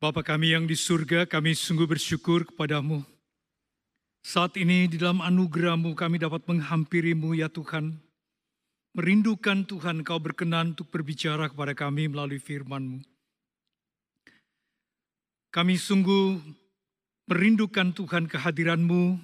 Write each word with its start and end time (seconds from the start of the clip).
Bapa 0.00 0.24
kami 0.24 0.56
yang 0.56 0.64
di 0.64 0.72
surga, 0.72 1.28
kami 1.28 1.52
sungguh 1.52 1.84
bersyukur 1.84 2.48
kepadamu. 2.48 3.04
Saat 4.24 4.56
ini 4.56 4.88
di 4.88 4.96
dalam 4.96 5.20
anugerahmu 5.20 5.92
kami 5.92 6.16
dapat 6.16 6.40
menghampirimu 6.48 7.36
ya 7.36 7.52
Tuhan. 7.52 8.00
Merindukan 8.96 9.68
Tuhan 9.68 10.00
kau 10.00 10.16
berkenan 10.16 10.72
untuk 10.72 10.88
berbicara 10.88 11.52
kepada 11.52 11.76
kami 11.76 12.08
melalui 12.08 12.40
firmanmu. 12.40 13.04
Kami 15.52 15.76
sungguh 15.76 16.40
merindukan 17.28 17.92
Tuhan 17.92 18.24
kehadiranmu 18.24 19.20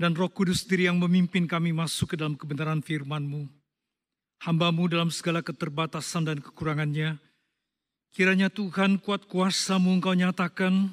dan 0.00 0.16
roh 0.16 0.32
kudus 0.32 0.64
diri 0.64 0.88
yang 0.88 0.96
memimpin 1.04 1.44
kami 1.44 1.68
masuk 1.76 2.16
ke 2.16 2.16
dalam 2.16 2.40
kebenaran 2.40 2.80
firmanmu. 2.80 3.44
Hambamu 4.40 4.88
dalam 4.88 5.12
segala 5.12 5.44
keterbatasan 5.44 6.32
dan 6.32 6.40
kekurangannya, 6.40 7.20
Kiranya 8.12 8.52
Tuhan 8.52 9.00
kuat 9.00 9.24
kuasamu 9.24 9.96
engkau 9.96 10.12
nyatakan, 10.12 10.92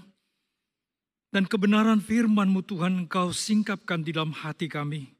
dan 1.36 1.44
kebenaran 1.44 2.00
firmanmu 2.00 2.64
Tuhan 2.64 3.04
engkau 3.04 3.36
singkapkan 3.36 4.00
di 4.00 4.16
dalam 4.16 4.32
hati 4.32 4.72
kami. 4.72 5.12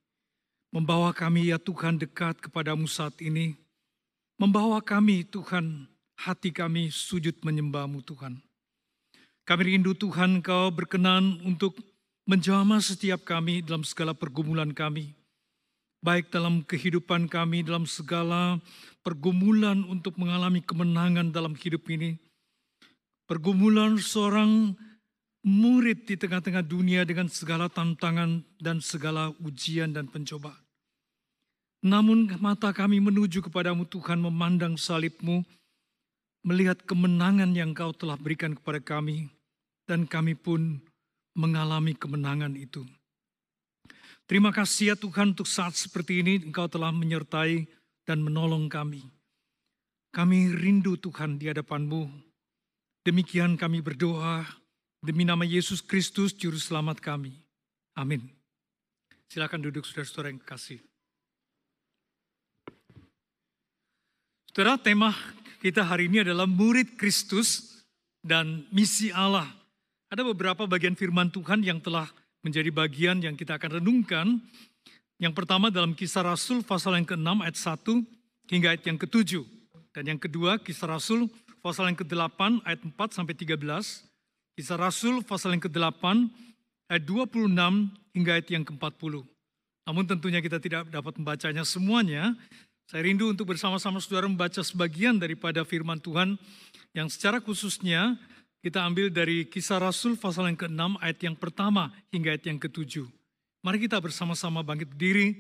Membawa 0.72 1.12
kami 1.12 1.52
ya 1.52 1.60
Tuhan 1.60 2.00
dekat 2.00 2.40
kepadamu 2.40 2.88
saat 2.88 3.20
ini. 3.20 3.52
Membawa 4.40 4.80
kami 4.80 5.28
Tuhan, 5.28 5.92
hati 6.16 6.56
kami 6.56 6.88
sujud 6.88 7.36
menyembahmu 7.44 8.00
Tuhan. 8.08 8.40
Kami 9.44 9.62
rindu 9.68 9.92
Tuhan 9.92 10.40
engkau 10.40 10.72
berkenan 10.72 11.44
untuk 11.44 11.76
menjamah 12.24 12.80
setiap 12.80 13.28
kami 13.28 13.60
dalam 13.60 13.84
segala 13.84 14.16
pergumulan 14.16 14.72
kami 14.72 15.20
baik 16.00 16.32
dalam 16.32 16.64
kehidupan 16.64 17.28
kami, 17.28 17.64
dalam 17.64 17.84
segala 17.84 18.60
pergumulan 19.04 19.84
untuk 19.88 20.20
mengalami 20.20 20.64
kemenangan 20.64 21.32
dalam 21.32 21.56
hidup 21.56 21.88
ini. 21.90 22.20
Pergumulan 23.30 24.02
seorang 24.02 24.74
murid 25.46 26.10
di 26.10 26.16
tengah-tengah 26.20 26.66
dunia 26.66 27.06
dengan 27.06 27.30
segala 27.32 27.70
tantangan 27.72 28.44
dan 28.60 28.84
segala 28.84 29.32
ujian 29.40 29.94
dan 29.94 30.10
pencobaan. 30.10 30.60
Namun 31.80 32.28
mata 32.44 32.76
kami 32.76 33.00
menuju 33.00 33.40
kepadamu 33.48 33.88
Tuhan 33.88 34.20
memandang 34.20 34.76
salibmu, 34.76 35.48
melihat 36.44 36.84
kemenangan 36.84 37.56
yang 37.56 37.72
kau 37.72 37.96
telah 37.96 38.20
berikan 38.20 38.52
kepada 38.52 38.84
kami, 38.84 39.32
dan 39.88 40.04
kami 40.04 40.36
pun 40.36 40.84
mengalami 41.40 41.96
kemenangan 41.96 42.52
itu. 42.60 42.84
Terima 44.28 44.54
kasih 44.54 44.94
ya 44.94 44.96
Tuhan 45.00 45.34
untuk 45.34 45.50
saat 45.50 45.74
seperti 45.74 46.22
ini 46.22 46.38
Engkau 46.46 46.70
telah 46.70 46.94
menyertai 46.94 47.66
dan 48.10 48.26
menolong 48.26 48.66
kami. 48.66 49.06
Kami 50.10 50.50
rindu 50.58 50.98
Tuhan 50.98 51.38
di 51.38 51.46
hadapan-Mu. 51.54 52.10
Demikian 53.06 53.54
kami 53.54 53.86
berdoa 53.86 54.42
demi 55.06 55.22
nama 55.22 55.46
Yesus 55.46 55.86
Kristus 55.86 56.34
Juru 56.34 56.58
Selamat 56.58 56.98
kami. 56.98 57.38
Amin. 57.94 58.26
Silakan 59.30 59.62
duduk 59.62 59.86
saudara-saudara 59.86 60.34
yang 60.34 60.42
kasih. 60.42 60.82
Saudara, 64.50 64.82
tema 64.82 65.14
kita 65.62 65.86
hari 65.86 66.10
ini 66.10 66.26
adalah 66.26 66.50
murid 66.50 66.98
Kristus 66.98 67.78
dan 68.26 68.66
misi 68.74 69.14
Allah. 69.14 69.46
Ada 70.10 70.26
beberapa 70.26 70.66
bagian 70.66 70.98
firman 70.98 71.30
Tuhan 71.30 71.62
yang 71.62 71.78
telah 71.78 72.10
menjadi 72.42 72.74
bagian 72.74 73.22
yang 73.22 73.38
kita 73.38 73.62
akan 73.62 73.78
renungkan. 73.78 74.42
Yang 75.20 75.36
pertama 75.36 75.68
dalam 75.68 75.92
kisah 75.92 76.24
Rasul 76.24 76.64
pasal 76.64 76.96
yang 76.96 77.04
ke-6 77.04 77.44
ayat 77.44 77.58
1 77.60 78.56
hingga 78.56 78.68
ayat 78.72 78.84
yang 78.88 78.96
ke-7. 78.96 79.44
Dan 79.92 80.16
yang 80.16 80.20
kedua 80.20 80.56
kisah 80.64 80.88
Rasul 80.88 81.28
pasal 81.60 81.92
yang 81.92 82.00
ke-8 82.00 82.64
ayat 82.64 82.80
4 82.88 82.96
sampai 83.12 83.36
13. 83.36 83.60
Kisah 84.56 84.80
Rasul 84.80 85.20
pasal 85.28 85.60
yang 85.60 85.64
ke-8 85.68 86.04
ayat 86.88 87.04
26 87.04 87.52
hingga 88.16 88.32
ayat 88.32 88.48
yang 88.48 88.64
ke-40. 88.64 89.28
Namun 89.92 90.04
tentunya 90.08 90.40
kita 90.40 90.56
tidak 90.64 90.88
dapat 90.88 91.12
membacanya 91.20 91.68
semuanya. 91.68 92.32
Saya 92.88 93.04
rindu 93.04 93.28
untuk 93.28 93.52
bersama-sama 93.52 94.00
saudara 94.00 94.24
membaca 94.24 94.64
sebagian 94.64 95.20
daripada 95.20 95.68
firman 95.68 96.00
Tuhan 96.00 96.40
yang 96.96 97.12
secara 97.12 97.44
khususnya 97.44 98.16
kita 98.64 98.88
ambil 98.88 99.12
dari 99.12 99.44
kisah 99.52 99.84
Rasul 99.84 100.16
pasal 100.16 100.48
yang 100.48 100.56
ke-6 100.56 100.96
ayat 101.04 101.20
yang 101.20 101.36
pertama 101.36 101.92
hingga 102.08 102.32
ayat 102.32 102.48
yang 102.48 102.56
ke-7. 102.56 103.19
Mari 103.60 103.84
kita 103.84 104.00
bersama-sama 104.00 104.64
bangkit 104.64 104.88
berdiri, 104.96 105.36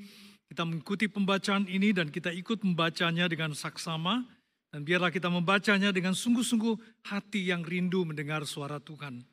kita 0.51 0.67
mengikuti 0.67 1.07
pembacaan 1.07 1.63
ini 1.71 1.95
dan 1.95 2.11
kita 2.11 2.35
ikut 2.35 2.67
membacanya 2.67 3.31
dengan 3.31 3.55
saksama. 3.55 4.27
Dan 4.69 4.85
biarlah 4.85 5.09
kita 5.09 5.33
membacanya 5.33 5.89
dengan 5.89 6.13
sungguh-sungguh 6.13 7.01
hati 7.09 7.49
yang 7.49 7.65
rindu 7.65 8.05
mendengar 8.05 8.45
suara 8.45 8.77
Tuhan. 8.77 9.25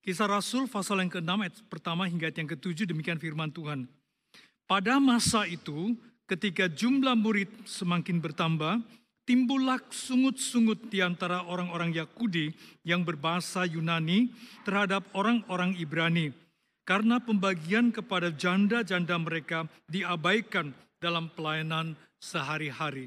Kisah 0.00 0.24
Rasul 0.24 0.72
pasal 0.72 1.04
yang 1.04 1.12
ke-6 1.12 1.28
ayat 1.28 1.56
pertama 1.68 2.08
hingga 2.08 2.32
ayat 2.32 2.40
yang 2.40 2.48
ke-7 2.48 2.88
demikian 2.88 3.20
firman 3.20 3.52
Tuhan. 3.52 3.84
Pada 4.64 4.96
masa 4.96 5.44
itu 5.44 5.92
ketika 6.24 6.64
jumlah 6.64 7.12
murid 7.12 7.52
semakin 7.68 8.24
bertambah, 8.24 8.80
timbullah 9.28 9.84
sungut-sungut 9.92 10.88
di 10.88 11.04
antara 11.04 11.44
orang-orang 11.44 11.92
Yahudi 11.92 12.56
yang 12.80 13.04
berbahasa 13.04 13.68
Yunani 13.68 14.32
terhadap 14.64 15.04
orang-orang 15.12 15.76
Ibrani. 15.76 16.32
Karena 16.90 17.22
pembagian 17.22 17.94
kepada 17.94 18.34
janda-janda 18.34 19.14
mereka 19.14 19.70
diabaikan 19.86 20.74
dalam 20.98 21.30
pelayanan 21.30 21.94
sehari-hari. 22.18 23.06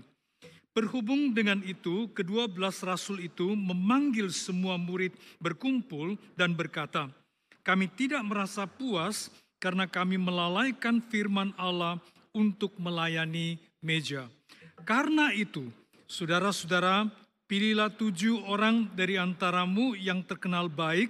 Berhubung 0.71 1.35
dengan 1.35 1.59
itu, 1.67 2.07
kedua 2.15 2.47
belas 2.47 2.79
rasul 2.79 3.19
itu 3.19 3.51
memanggil 3.51 4.31
semua 4.31 4.79
murid 4.79 5.11
berkumpul 5.43 6.15
dan 6.39 6.55
berkata, 6.55 7.11
kami 7.59 7.91
tidak 7.91 8.23
merasa 8.23 8.63
puas 8.63 9.27
karena 9.59 9.83
kami 9.83 10.15
melalaikan 10.15 11.03
firman 11.03 11.51
Allah 11.59 11.99
untuk 12.31 12.79
melayani 12.79 13.59
meja. 13.83 14.31
Karena 14.87 15.35
itu, 15.35 15.67
Saudara-saudara, 16.13 17.09
pilihlah 17.49 17.89
tujuh 17.89 18.45
orang 18.45 18.85
dari 18.93 19.17
antaramu 19.17 19.97
yang 19.97 20.21
terkenal 20.21 20.69
baik 20.69 21.09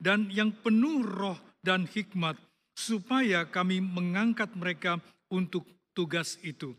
dan 0.00 0.24
yang 0.32 0.48
penuh 0.64 1.04
roh 1.04 1.36
dan 1.62 1.86
hikmat, 1.86 2.38
supaya 2.74 3.42
kami 3.42 3.82
mengangkat 3.82 4.54
mereka 4.54 5.02
untuk 5.30 5.66
tugas 5.92 6.38
itu. 6.46 6.78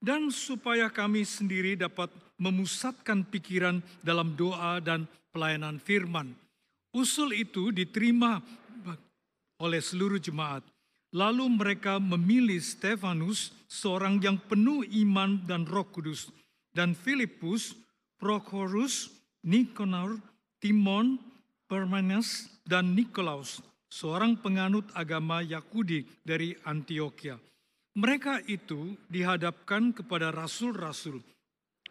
Dan 0.00 0.28
supaya 0.28 0.92
kami 0.92 1.24
sendiri 1.24 1.76
dapat 1.80 2.12
memusatkan 2.36 3.24
pikiran 3.24 3.80
dalam 4.04 4.36
doa 4.36 4.76
dan 4.80 5.08
pelayanan 5.32 5.80
firman. 5.80 6.36
Usul 6.92 7.32
itu 7.34 7.72
diterima 7.72 8.38
oleh 9.58 9.80
seluruh 9.80 10.20
jemaat. 10.20 10.62
Lalu 11.14 11.46
mereka 11.46 12.02
memilih 12.02 12.58
Stefanus, 12.58 13.54
seorang 13.70 14.18
yang 14.18 14.34
penuh 14.34 14.82
iman 15.06 15.38
dan 15.46 15.62
roh 15.62 15.86
kudus, 15.86 16.26
dan 16.74 16.90
Filipus, 16.92 17.78
Prochorus, 18.18 19.14
Nikanor, 19.46 20.18
Timon, 20.58 21.22
Permanes, 21.70 22.50
dan 22.66 22.98
Nikolaus, 22.98 23.62
seorang 23.94 24.34
penganut 24.42 24.90
agama 24.98 25.38
Yahudi 25.38 26.02
dari 26.26 26.50
Antioquia. 26.66 27.38
Mereka 27.94 28.42
itu 28.50 28.98
dihadapkan 29.06 29.94
kepada 29.94 30.34
rasul-rasul. 30.34 31.22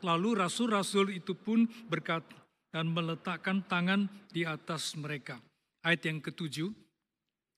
Lalu 0.03 0.35
rasul-rasul 0.35 1.15
itu 1.15 1.31
pun 1.31 1.63
berkata 1.87 2.35
dan 2.75 2.91
meletakkan 2.91 3.63
tangan 3.71 4.11
di 4.27 4.43
atas 4.43 4.99
mereka. 4.99 5.39
Ayat 5.79 6.03
yang 6.03 6.19
ketujuh, 6.19 6.75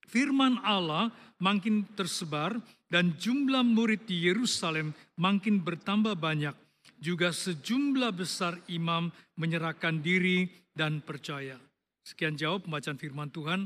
firman 0.06 0.62
Allah 0.62 1.10
makin 1.42 1.90
tersebar 1.98 2.54
dan 2.86 3.18
jumlah 3.18 3.66
murid 3.66 4.06
di 4.06 4.30
Yerusalem 4.30 4.94
makin 5.18 5.58
bertambah 5.66 6.14
banyak 6.14 6.54
juga 7.02 7.34
sejumlah 7.34 8.14
besar 8.14 8.62
imam 8.70 9.10
menyerahkan 9.42 10.06
diri 10.06 10.46
dan 10.78 11.02
percaya. 11.02 11.58
Sekian 12.06 12.38
jawab 12.38 12.70
pembacaan 12.70 13.02
firman 13.02 13.34
Tuhan. 13.34 13.66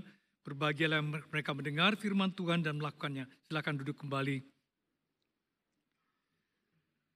Berbahagialah 0.50 1.06
mereka 1.30 1.54
mendengar 1.54 1.94
firman 1.94 2.34
Tuhan 2.34 2.66
dan 2.66 2.82
melakukannya. 2.82 3.30
Silakan 3.46 3.86
duduk 3.86 4.02
kembali. 4.02 4.42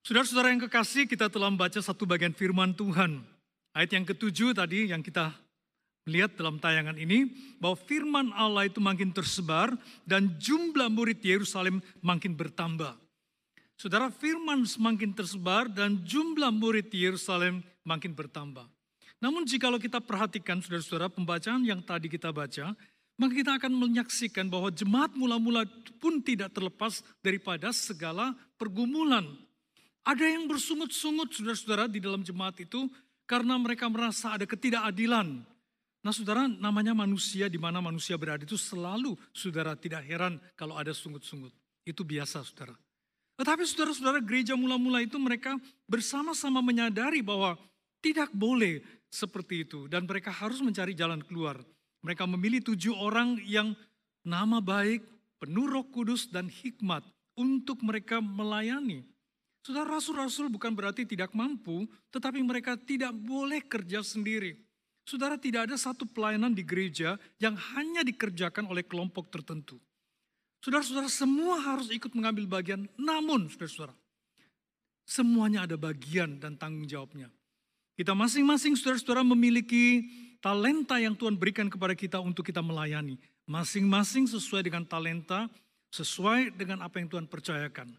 Saudara-saudara 0.06 0.53
yang 0.53 0.62
kekasih, 0.69 1.09
kita 1.09 1.33
telah 1.33 1.50
membaca 1.50 1.81
satu 1.81 2.06
bagian 2.06 2.35
firman 2.38 2.77
Tuhan. 2.77 3.25
Ayat 3.74 3.97
yang 3.97 4.06
ketujuh 4.06 4.53
tadi 4.53 4.94
yang 4.94 5.01
kita 5.01 5.33
melihat 6.06 6.35
dalam 6.38 6.62
tayangan 6.62 7.00
ini, 7.00 7.31
bahwa 7.57 7.80
firman 7.80 8.30
Allah 8.38 8.69
itu 8.69 8.77
makin 8.77 9.09
tersebar 9.09 9.74
dan 10.06 10.36
jumlah 10.38 10.91
murid 10.91 11.24
Yerusalem 11.24 11.81
makin 12.03 12.38
bertambah. 12.38 12.94
Saudara 13.79 14.13
firman 14.13 14.68
semakin 14.68 15.15
tersebar 15.15 15.71
dan 15.71 16.06
jumlah 16.06 16.53
murid 16.53 16.94
Yerusalem 16.94 17.65
makin 17.81 18.13
bertambah. 18.13 18.68
Namun 19.24 19.47
jikalau 19.47 19.79
kita 19.79 20.03
perhatikan 20.03 20.59
saudara-saudara 20.59 21.07
pembacaan 21.07 21.63
yang 21.63 21.79
tadi 21.79 22.12
kita 22.12 22.36
baca, 22.36 22.75
maka 23.24 23.40
kita 23.40 23.56
akan 23.56 23.72
menyaksikan 23.72 24.52
bahwa 24.52 24.68
jemaat 24.68 25.16
mula-mula 25.16 25.64
pun 26.04 26.20
tidak 26.20 26.52
terlepas 26.52 27.00
daripada 27.24 27.72
segala 27.72 28.36
pergumulan. 28.60 29.24
Ada 30.04 30.28
yang 30.36 30.52
bersungut-sungut 30.52 31.31
saudara-saudara 31.31 31.88
di 31.88 32.04
dalam 32.04 32.20
jemaat 32.20 32.60
itu 32.60 32.92
karena 33.24 33.56
mereka 33.56 33.88
merasa 33.88 34.36
ada 34.36 34.44
ketidakadilan. 34.44 35.40
Nah 36.04 36.12
saudara 36.12 36.52
namanya 36.52 36.92
manusia 36.92 37.48
di 37.48 37.56
mana 37.56 37.80
manusia 37.80 38.20
berada 38.20 38.44
itu 38.44 38.60
selalu 38.60 39.16
saudara 39.31 39.80
tidak 39.80 40.04
heran 40.04 40.36
kalau 40.60 40.75
ada 40.75 40.92
sungut-sungut. 40.92 41.56
Itu 41.88 42.04
biasa 42.04 42.44
saudara. 42.44 42.75
Tetapi 43.40 43.64
saudara-saudara 43.64 44.20
gereja 44.20 44.60
mula-mula 44.60 45.00
itu 45.00 45.16
mereka 45.16 45.56
bersama-sama 45.88 46.60
menyadari 46.60 47.24
bahwa 47.24 47.56
tidak 48.04 48.36
boleh 48.36 48.84
seperti 49.08 49.64
itu. 49.64 49.88
Dan 49.88 50.04
mereka 50.04 50.36
harus 50.36 50.60
mencari 50.60 50.92
jalan 50.92 51.24
keluar. 51.24 51.64
Mereka 52.03 52.27
memilih 52.27 52.59
tujuh 52.59 52.94
orang 52.94 53.39
yang 53.47 53.71
nama 54.27 54.59
baik, 54.59 55.03
penuh 55.39 55.67
roh 55.71 55.88
kudus 55.88 56.27
dan 56.27 56.51
hikmat 56.51 57.03
untuk 57.39 57.79
mereka 57.79 58.19
melayani. 58.19 59.07
Saudara 59.63 59.95
rasul-rasul 59.95 60.51
bukan 60.51 60.75
berarti 60.75 61.07
tidak 61.07 61.31
mampu, 61.31 61.88
tetapi 62.11 62.44
mereka 62.44 62.75
tidak 62.75 63.15
boleh 63.15 63.63
kerja 63.63 64.03
sendiri. 64.03 64.59
Saudara 65.07 65.39
tidak 65.39 65.71
ada 65.71 65.79
satu 65.79 66.03
pelayanan 66.03 66.51
di 66.51 66.67
gereja 66.67 67.15
yang 67.39 67.55
hanya 67.75 68.03
dikerjakan 68.03 68.67
oleh 68.67 68.83
kelompok 68.83 69.31
tertentu. 69.31 69.79
Saudara-saudara 70.63 71.07
semua 71.11 71.59
harus 71.59 71.91
ikut 71.91 72.11
mengambil 72.15 72.47
bagian, 72.47 72.88
namun 72.95 73.51
saudara-saudara, 73.51 73.95
semuanya 75.03 75.67
ada 75.67 75.75
bagian 75.75 76.39
dan 76.39 76.55
tanggung 76.55 76.88
jawabnya. 76.88 77.27
Kita 78.00 78.15
masing-masing 78.15 78.79
saudara-saudara 78.79 79.27
memiliki 79.27 80.07
talenta 80.44 81.00
yang 81.00 81.16
Tuhan 81.16 81.40
berikan 81.40 81.72
kepada 81.72 81.95
kita 81.95 82.19
untuk 82.19 82.44
kita 82.44 82.60
melayani. 82.60 83.16
Masing-masing 83.48 84.28
sesuai 84.28 84.68
dengan 84.68 84.84
talenta, 84.84 85.48
sesuai 85.95 86.51
dengan 86.51 86.84
apa 86.84 87.00
yang 87.00 87.07
Tuhan 87.07 87.31
percayakan. 87.31 87.95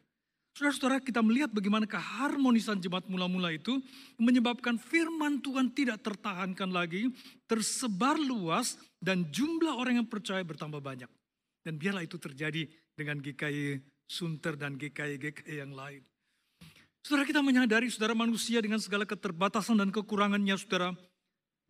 Saudara-saudara 0.55 1.02
kita 1.02 1.19
melihat 1.19 1.50
bagaimana 1.50 1.82
keharmonisan 1.82 2.79
jemaat 2.79 3.11
mula-mula 3.11 3.50
itu 3.50 3.82
menyebabkan 4.20 4.79
firman 4.79 5.43
Tuhan 5.43 5.73
tidak 5.75 6.05
tertahankan 6.05 6.70
lagi, 6.70 7.11
tersebar 7.50 8.14
luas 8.14 8.79
dan 9.02 9.26
jumlah 9.35 9.75
orang 9.75 10.05
yang 10.05 10.06
percaya 10.06 10.47
bertambah 10.47 10.79
banyak. 10.79 11.11
Dan 11.64 11.75
biarlah 11.81 12.06
itu 12.06 12.20
terjadi 12.20 12.70
dengan 12.94 13.19
GKI 13.19 13.82
Sunter 14.06 14.55
dan 14.55 14.79
GKI-GKI 14.79 15.64
yang 15.64 15.75
lain. 15.75 16.05
Saudara 17.02 17.26
kita 17.26 17.43
menyadari 17.43 17.90
saudara 17.90 18.14
manusia 18.14 18.62
dengan 18.62 18.79
segala 18.79 19.08
keterbatasan 19.08 19.75
dan 19.81 19.90
kekurangannya 19.90 20.55
saudara. 20.55 20.94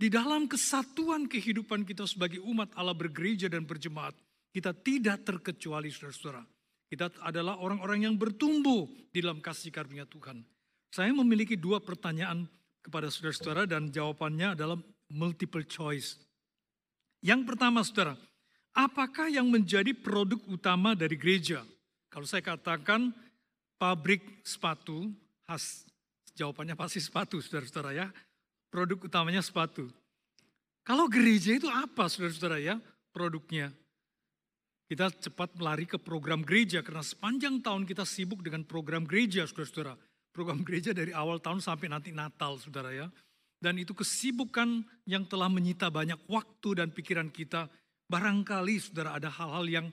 Di 0.04 0.12
dalam 0.12 0.44
kesatuan 0.44 1.24
kehidupan 1.24 1.88
kita 1.88 2.04
sebagai 2.04 2.36
umat 2.44 2.68
Allah 2.76 2.92
bergereja 2.92 3.48
dan 3.48 3.64
berjemaat. 3.64 4.12
Kita 4.52 4.76
tidak 4.76 5.24
terkecuali 5.24 5.88
saudara-saudara. 5.88 6.44
Kita 6.92 7.24
adalah 7.24 7.56
orang-orang 7.56 8.04
yang 8.04 8.20
bertumbuh 8.20 8.84
di 9.08 9.24
dalam 9.24 9.40
kasih 9.40 9.72
karunia 9.72 10.04
Tuhan. 10.04 10.44
Saya 10.92 11.08
memiliki 11.16 11.56
dua 11.56 11.80
pertanyaan 11.80 12.44
kepada 12.84 13.08
saudara-saudara 13.08 13.64
dan 13.64 13.88
jawabannya 13.88 14.52
adalah 14.52 14.76
multiple 15.08 15.64
choice. 15.64 16.20
Yang 17.24 17.48
pertama 17.48 17.80
saudara, 17.80 18.12
apakah 18.76 19.32
yang 19.32 19.48
menjadi 19.48 19.96
produk 19.96 20.44
utama 20.52 20.92
dari 20.92 21.16
gereja? 21.16 21.64
Kalau 22.12 22.28
saya 22.28 22.44
katakan 22.44 23.08
pabrik 23.80 24.20
sepatu, 24.44 25.08
khas 25.48 25.88
jawabannya 26.36 26.76
pasti 26.76 27.00
sepatu 27.00 27.40
saudara-saudara 27.40 27.96
ya. 27.96 28.12
Produk 28.74 29.06
utamanya 29.06 29.38
sepatu. 29.38 29.86
Kalau 30.82 31.06
gereja 31.06 31.54
itu 31.54 31.70
apa 31.70 32.10
saudara-saudara 32.10 32.58
ya 32.58 32.82
produknya? 33.14 33.70
Kita 34.90 35.14
cepat 35.14 35.54
melari 35.54 35.86
ke 35.86 35.94
program 35.94 36.42
gereja 36.42 36.82
karena 36.82 37.06
sepanjang 37.06 37.62
tahun 37.62 37.86
kita 37.86 38.02
sibuk 38.02 38.42
dengan 38.42 38.66
program 38.66 39.06
gereja, 39.06 39.46
saudara-saudara. 39.46 39.94
Program 40.34 40.66
gereja 40.66 40.90
dari 40.90 41.14
awal 41.14 41.38
tahun 41.38 41.62
sampai 41.62 41.86
nanti 41.86 42.10
Natal, 42.10 42.58
saudara 42.58 42.90
ya. 42.90 43.06
Dan 43.62 43.78
itu 43.78 43.94
kesibukan 43.94 44.82
yang 45.06 45.22
telah 45.30 45.46
menyita 45.46 45.86
banyak 45.86 46.18
waktu 46.26 46.82
dan 46.82 46.90
pikiran 46.90 47.30
kita. 47.30 47.70
Barangkali 48.10 48.82
saudara 48.82 49.22
ada 49.22 49.30
hal-hal 49.30 49.70
yang 49.70 49.86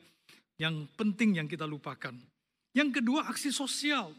yang 0.58 0.90
penting 0.98 1.38
yang 1.38 1.46
kita 1.46 1.70
lupakan. 1.70 2.18
Yang 2.74 2.98
kedua 2.98 3.30
aksi 3.30 3.54
sosial. 3.54 4.10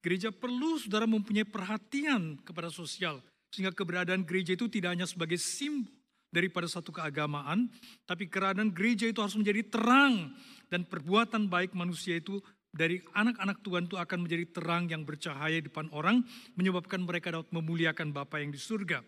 Gereja 0.00 0.32
perlu 0.32 0.80
saudara 0.80 1.04
mempunyai 1.04 1.44
perhatian 1.44 2.40
kepada 2.40 2.72
sosial. 2.72 3.20
Sehingga 3.56 3.72
keberadaan 3.72 4.28
gereja 4.28 4.52
itu 4.52 4.68
tidak 4.68 4.92
hanya 4.92 5.08
sebagai 5.08 5.40
simbol 5.40 5.88
daripada 6.28 6.68
satu 6.68 6.92
keagamaan, 6.92 7.72
tapi 8.04 8.28
keadaan 8.28 8.68
gereja 8.68 9.08
itu 9.08 9.24
harus 9.24 9.32
menjadi 9.40 9.64
terang 9.64 10.36
dan 10.68 10.84
perbuatan 10.84 11.48
baik 11.48 11.72
manusia 11.72 12.20
itu 12.20 12.44
dari 12.68 13.00
anak-anak 13.16 13.64
Tuhan 13.64 13.88
itu 13.88 13.96
akan 13.96 14.28
menjadi 14.28 14.44
terang 14.52 14.84
yang 14.92 15.08
bercahaya 15.08 15.56
di 15.56 15.72
depan 15.72 15.88
orang, 15.96 16.20
menyebabkan 16.60 17.00
mereka 17.00 17.32
dapat 17.32 17.48
memuliakan 17.48 18.12
Bapa 18.12 18.44
yang 18.44 18.52
di 18.52 18.60
surga. 18.60 19.00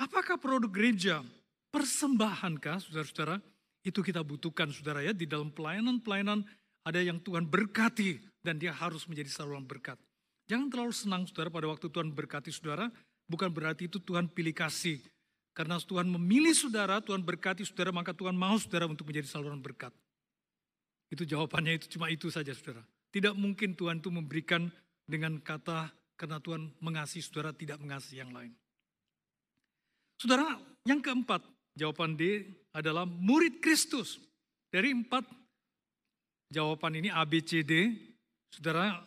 Apakah 0.00 0.40
produk 0.40 0.72
gereja? 0.72 1.20
Persembahankah, 1.68 2.80
saudara-saudara? 2.80 3.36
Itu 3.84 4.00
kita 4.00 4.24
butuhkan, 4.24 4.72
saudara 4.72 5.04
ya, 5.04 5.12
di 5.12 5.28
dalam 5.28 5.52
pelayanan-pelayanan 5.52 6.48
ada 6.88 7.00
yang 7.04 7.20
Tuhan 7.20 7.44
berkati 7.44 8.24
dan 8.40 8.56
dia 8.56 8.72
harus 8.72 9.04
menjadi 9.04 9.28
saluran 9.28 9.68
berkat. 9.68 10.00
Jangan 10.48 10.72
terlalu 10.72 10.94
senang, 10.96 11.22
saudara, 11.28 11.52
pada 11.52 11.68
waktu 11.68 11.92
Tuhan 11.92 12.08
berkati 12.08 12.48
saudara, 12.48 12.88
bukan 13.32 13.48
berarti 13.48 13.88
itu 13.88 13.96
Tuhan 13.96 14.28
pilih 14.28 14.52
kasih. 14.52 15.00
Karena 15.56 15.80
Tuhan 15.80 16.08
memilih 16.08 16.52
saudara, 16.52 17.00
Tuhan 17.00 17.24
berkati 17.24 17.64
saudara, 17.64 17.92
maka 17.92 18.12
Tuhan 18.12 18.36
mau 18.36 18.56
saudara 18.60 18.88
untuk 18.88 19.08
menjadi 19.08 19.28
saluran 19.28 19.60
berkat. 19.60 19.92
Itu 21.12 21.28
jawabannya 21.28 21.76
itu 21.80 21.96
cuma 21.96 22.08
itu 22.08 22.28
saja 22.32 22.52
saudara. 22.56 22.84
Tidak 23.12 23.36
mungkin 23.36 23.76
Tuhan 23.76 24.00
itu 24.00 24.08
memberikan 24.08 24.72
dengan 25.04 25.36
kata 25.40 25.92
karena 26.16 26.40
Tuhan 26.40 26.72
mengasihi 26.80 27.20
saudara 27.20 27.52
tidak 27.52 27.76
mengasihi 27.84 28.24
yang 28.24 28.32
lain. 28.32 28.52
Saudara, 30.16 30.56
yang 30.88 31.04
keempat, 31.04 31.44
jawaban 31.76 32.16
D 32.16 32.48
adalah 32.72 33.04
murid 33.04 33.60
Kristus. 33.60 34.16
Dari 34.72 34.88
empat 34.96 35.28
jawaban 36.48 36.96
ini 36.96 37.12
A, 37.12 37.28
B, 37.28 37.44
C, 37.44 37.60
D, 37.60 37.92
saudara, 38.48 39.04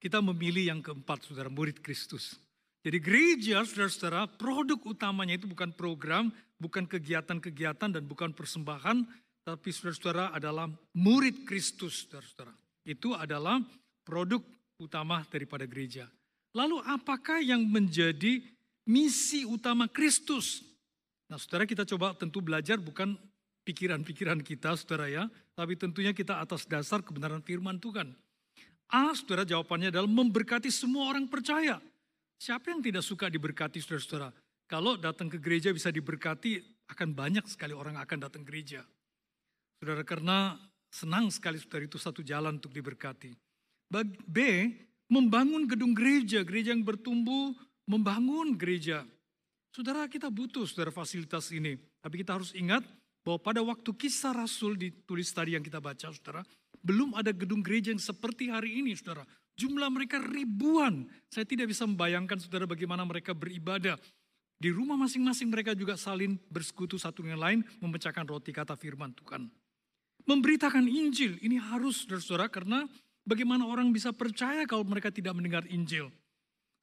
kita 0.00 0.24
memilih 0.24 0.72
yang 0.72 0.80
keempat, 0.80 1.28
saudara, 1.28 1.52
murid 1.52 1.84
Kristus. 1.84 2.40
Jadi 2.80 2.98
gereja, 2.98 3.60
saudara-saudara, 3.60 4.24
produk 4.40 4.80
utamanya 4.88 5.36
itu 5.36 5.44
bukan 5.44 5.68
program, 5.76 6.32
bukan 6.56 6.88
kegiatan-kegiatan, 6.88 7.92
dan 7.92 8.02
bukan 8.08 8.32
persembahan, 8.32 9.04
tapi 9.44 9.68
saudara-saudara 9.68 10.32
adalah 10.32 10.72
murid 10.96 11.44
Kristus, 11.44 12.08
saudara-saudara. 12.08 12.56
Itu 12.88 13.12
adalah 13.12 13.60
produk 14.00 14.40
utama 14.80 15.20
daripada 15.28 15.68
gereja. 15.68 16.08
Lalu 16.56 16.80
apakah 16.88 17.44
yang 17.44 17.62
menjadi 17.68 18.40
misi 18.88 19.44
utama 19.44 19.84
Kristus? 19.86 20.64
Nah 21.30 21.38
saudara 21.38 21.68
kita 21.68 21.86
coba 21.86 22.16
tentu 22.16 22.42
belajar 22.42 22.80
bukan 22.80 23.14
pikiran-pikiran 23.62 24.40
kita 24.42 24.74
saudara 24.74 25.06
ya, 25.06 25.24
tapi 25.54 25.76
tentunya 25.78 26.10
kita 26.10 26.42
atas 26.42 26.66
dasar 26.66 27.04
kebenaran 27.04 27.44
firman 27.44 27.78
Tuhan. 27.78 28.10
A, 28.90 29.14
saudara 29.14 29.46
jawabannya 29.46 29.94
adalah 29.94 30.10
memberkati 30.10 30.72
semua 30.74 31.06
orang 31.14 31.30
percaya. 31.30 31.78
Siapa 32.40 32.72
yang 32.72 32.80
tidak 32.80 33.04
suka 33.04 33.28
diberkati 33.28 33.84
saudara-saudara? 33.84 34.32
Kalau 34.64 34.96
datang 34.96 35.28
ke 35.28 35.36
gereja 35.36 35.76
bisa 35.76 35.92
diberkati, 35.92 36.56
akan 36.88 37.12
banyak 37.12 37.44
sekali 37.44 37.76
orang 37.76 38.00
akan 38.00 38.16
datang 38.16 38.48
gereja. 38.48 38.80
Saudara, 39.76 40.00
karena 40.08 40.56
senang 40.88 41.28
sekali 41.28 41.60
saudara 41.60 41.84
itu 41.84 42.00
satu 42.00 42.24
jalan 42.24 42.56
untuk 42.56 42.72
diberkati. 42.72 43.36
B, 44.24 44.38
membangun 45.12 45.68
gedung 45.68 45.92
gereja, 45.92 46.40
gereja 46.40 46.72
yang 46.72 46.80
bertumbuh, 46.80 47.52
membangun 47.84 48.56
gereja. 48.56 49.04
Saudara, 49.76 50.08
kita 50.08 50.32
butuh 50.32 50.64
saudara 50.64 50.88
fasilitas 50.88 51.52
ini. 51.52 51.76
Tapi 52.00 52.24
kita 52.24 52.40
harus 52.40 52.56
ingat 52.56 52.80
bahwa 53.20 53.36
pada 53.36 53.60
waktu 53.60 53.92
kisah 53.92 54.32
Rasul 54.32 54.80
ditulis 54.80 55.28
tadi 55.28 55.60
yang 55.60 55.64
kita 55.66 55.76
baca, 55.76 56.08
saudara, 56.08 56.40
belum 56.80 57.12
ada 57.20 57.36
gedung 57.36 57.60
gereja 57.60 57.92
yang 57.92 58.00
seperti 58.00 58.48
hari 58.48 58.80
ini, 58.80 58.96
saudara. 58.96 59.28
Jumlah 59.60 59.92
mereka 59.92 60.16
ribuan. 60.16 61.04
Saya 61.28 61.44
tidak 61.44 61.68
bisa 61.68 61.84
membayangkan 61.84 62.40
saudara 62.40 62.64
bagaimana 62.64 63.04
mereka 63.04 63.36
beribadah. 63.36 64.00
Di 64.56 64.72
rumah 64.72 64.96
masing-masing 64.96 65.52
mereka 65.52 65.76
juga 65.76 66.00
saling 66.00 66.40
bersekutu 66.48 66.96
satu 66.96 67.20
dengan 67.24 67.44
lain 67.44 67.60
memecahkan 67.80 68.24
roti 68.24 68.56
kata 68.56 68.76
firman 68.80 69.12
Tuhan. 69.12 69.52
Memberitakan 70.24 70.84
Injil 70.88 71.36
ini 71.44 71.60
harus 71.60 72.04
saudara-saudara 72.04 72.48
karena 72.48 72.88
bagaimana 73.24 73.68
orang 73.68 73.92
bisa 73.92 74.12
percaya 74.12 74.64
kalau 74.64 74.84
mereka 74.84 75.12
tidak 75.12 75.36
mendengar 75.36 75.64
Injil. 75.68 76.12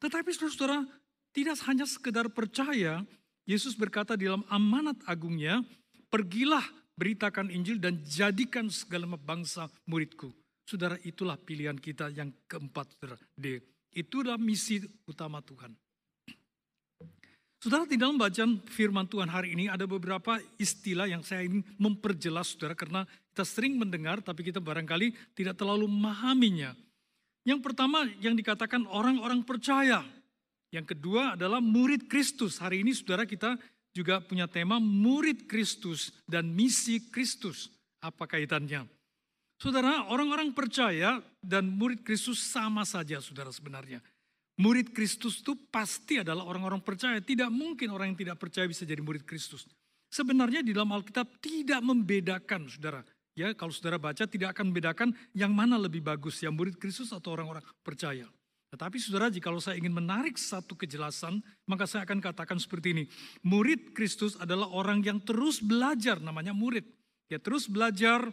Tetapi 0.01 0.29
saudara-saudara 0.33 0.85
tidak 1.33 1.57
hanya 1.69 1.85
sekedar 1.85 2.25
percaya, 2.33 3.05
Yesus 3.45 3.77
berkata 3.77 4.17
di 4.17 4.25
dalam 4.25 4.41
amanat 4.49 4.97
agungnya, 5.05 5.61
pergilah 6.09 6.65
beritakan 6.97 7.53
Injil 7.53 7.77
dan 7.77 8.01
jadikan 8.01 8.73
segala 8.73 9.05
bangsa 9.21 9.69
muridku. 9.85 10.33
Saudara, 10.67 10.99
itulah 11.07 11.39
pilihan 11.39 11.79
kita 11.79 12.11
yang 12.11 12.27
keempat, 12.43 12.99
saudara. 12.99 13.15
D. 13.39 13.63
Itulah 13.95 14.35
misi 14.35 14.83
utama 15.07 15.39
Tuhan. 15.39 15.71
Saudara, 17.63 17.87
di 17.87 17.95
dalam 17.95 18.19
bacaan 18.19 18.59
firman 18.67 19.07
Tuhan 19.07 19.31
hari 19.31 19.55
ini 19.55 19.71
ada 19.71 19.87
beberapa 19.87 20.35
istilah 20.59 21.07
yang 21.07 21.23
saya 21.23 21.47
ingin 21.47 21.63
memperjelas, 21.79 22.53
saudara, 22.53 22.75
karena 22.75 23.07
kita 23.31 23.47
sering 23.47 23.79
mendengar, 23.79 24.19
tapi 24.19 24.43
kita 24.43 24.59
barangkali 24.59 25.33
tidak 25.39 25.55
terlalu 25.55 25.87
memahaminya. 25.87 26.75
Yang 27.47 27.63
pertama 27.63 28.03
yang 28.19 28.35
dikatakan 28.35 28.83
orang-orang 28.91 29.47
percaya. 29.47 30.03
Yang 30.67 30.99
kedua 30.99 31.39
adalah 31.39 31.63
murid 31.63 32.11
Kristus. 32.11 32.59
Hari 32.59 32.83
ini 32.83 32.91
saudara 32.91 33.23
kita 33.23 33.55
juga 33.95 34.19
punya 34.19 34.51
tema 34.51 34.83
murid 34.83 35.47
Kristus 35.47 36.11
dan 36.27 36.51
misi 36.51 37.07
Kristus. 37.07 37.71
Apa 38.03 38.27
kaitannya? 38.27 38.96
Saudara, 39.57 40.05
orang-orang 40.13 40.53
percaya 40.53 41.17
dan 41.41 41.65
murid 41.65 42.05
Kristus 42.05 42.37
sama 42.37 42.85
saja 42.85 43.17
saudara 43.17 43.49
sebenarnya. 43.49 44.05
Murid 44.61 44.93
Kristus 44.93 45.41
itu 45.41 45.57
pasti 45.73 46.21
adalah 46.21 46.45
orang-orang 46.45 46.81
percaya. 46.81 47.17
Tidak 47.17 47.49
mungkin 47.49 47.89
orang 47.89 48.13
yang 48.13 48.19
tidak 48.21 48.37
percaya 48.37 48.69
bisa 48.69 48.85
jadi 48.85 49.01
murid 49.01 49.25
Kristus. 49.25 49.65
Sebenarnya 50.13 50.61
di 50.61 50.77
dalam 50.77 50.93
Alkitab 50.93 51.41
tidak 51.41 51.81
membedakan 51.81 52.69
saudara. 52.69 53.01
Ya, 53.37 53.53
kalau 53.53 53.73
saudara 53.73 54.01
baca 54.01 54.25
tidak 54.25 54.53
akan 54.57 54.73
membedakan 54.73 55.09
yang 55.33 55.53
mana 55.53 55.77
lebih 55.77 56.01
bagus, 56.01 56.41
yang 56.41 56.57
murid 56.57 56.77
Kristus 56.77 57.13
atau 57.13 57.37
orang-orang 57.37 57.61
percaya. 57.85 58.25
Tetapi 58.73 58.97
saudara, 58.97 59.29
jika 59.29 59.49
saya 59.57 59.77
ingin 59.77 59.93
menarik 59.93 60.37
satu 60.41 60.73
kejelasan, 60.73 61.41
maka 61.69 61.85
saya 61.85 62.05
akan 62.05 62.21
katakan 62.21 62.57
seperti 62.57 62.93
ini. 62.93 63.05
Murid 63.45 63.93
Kristus 63.93 64.37
adalah 64.37 64.69
orang 64.69 65.01
yang 65.01 65.21
terus 65.21 65.61
belajar, 65.61 66.21
namanya 66.21 66.53
murid. 66.53 66.85
Ya 67.27 67.37
terus 67.37 67.67
belajar 67.67 68.31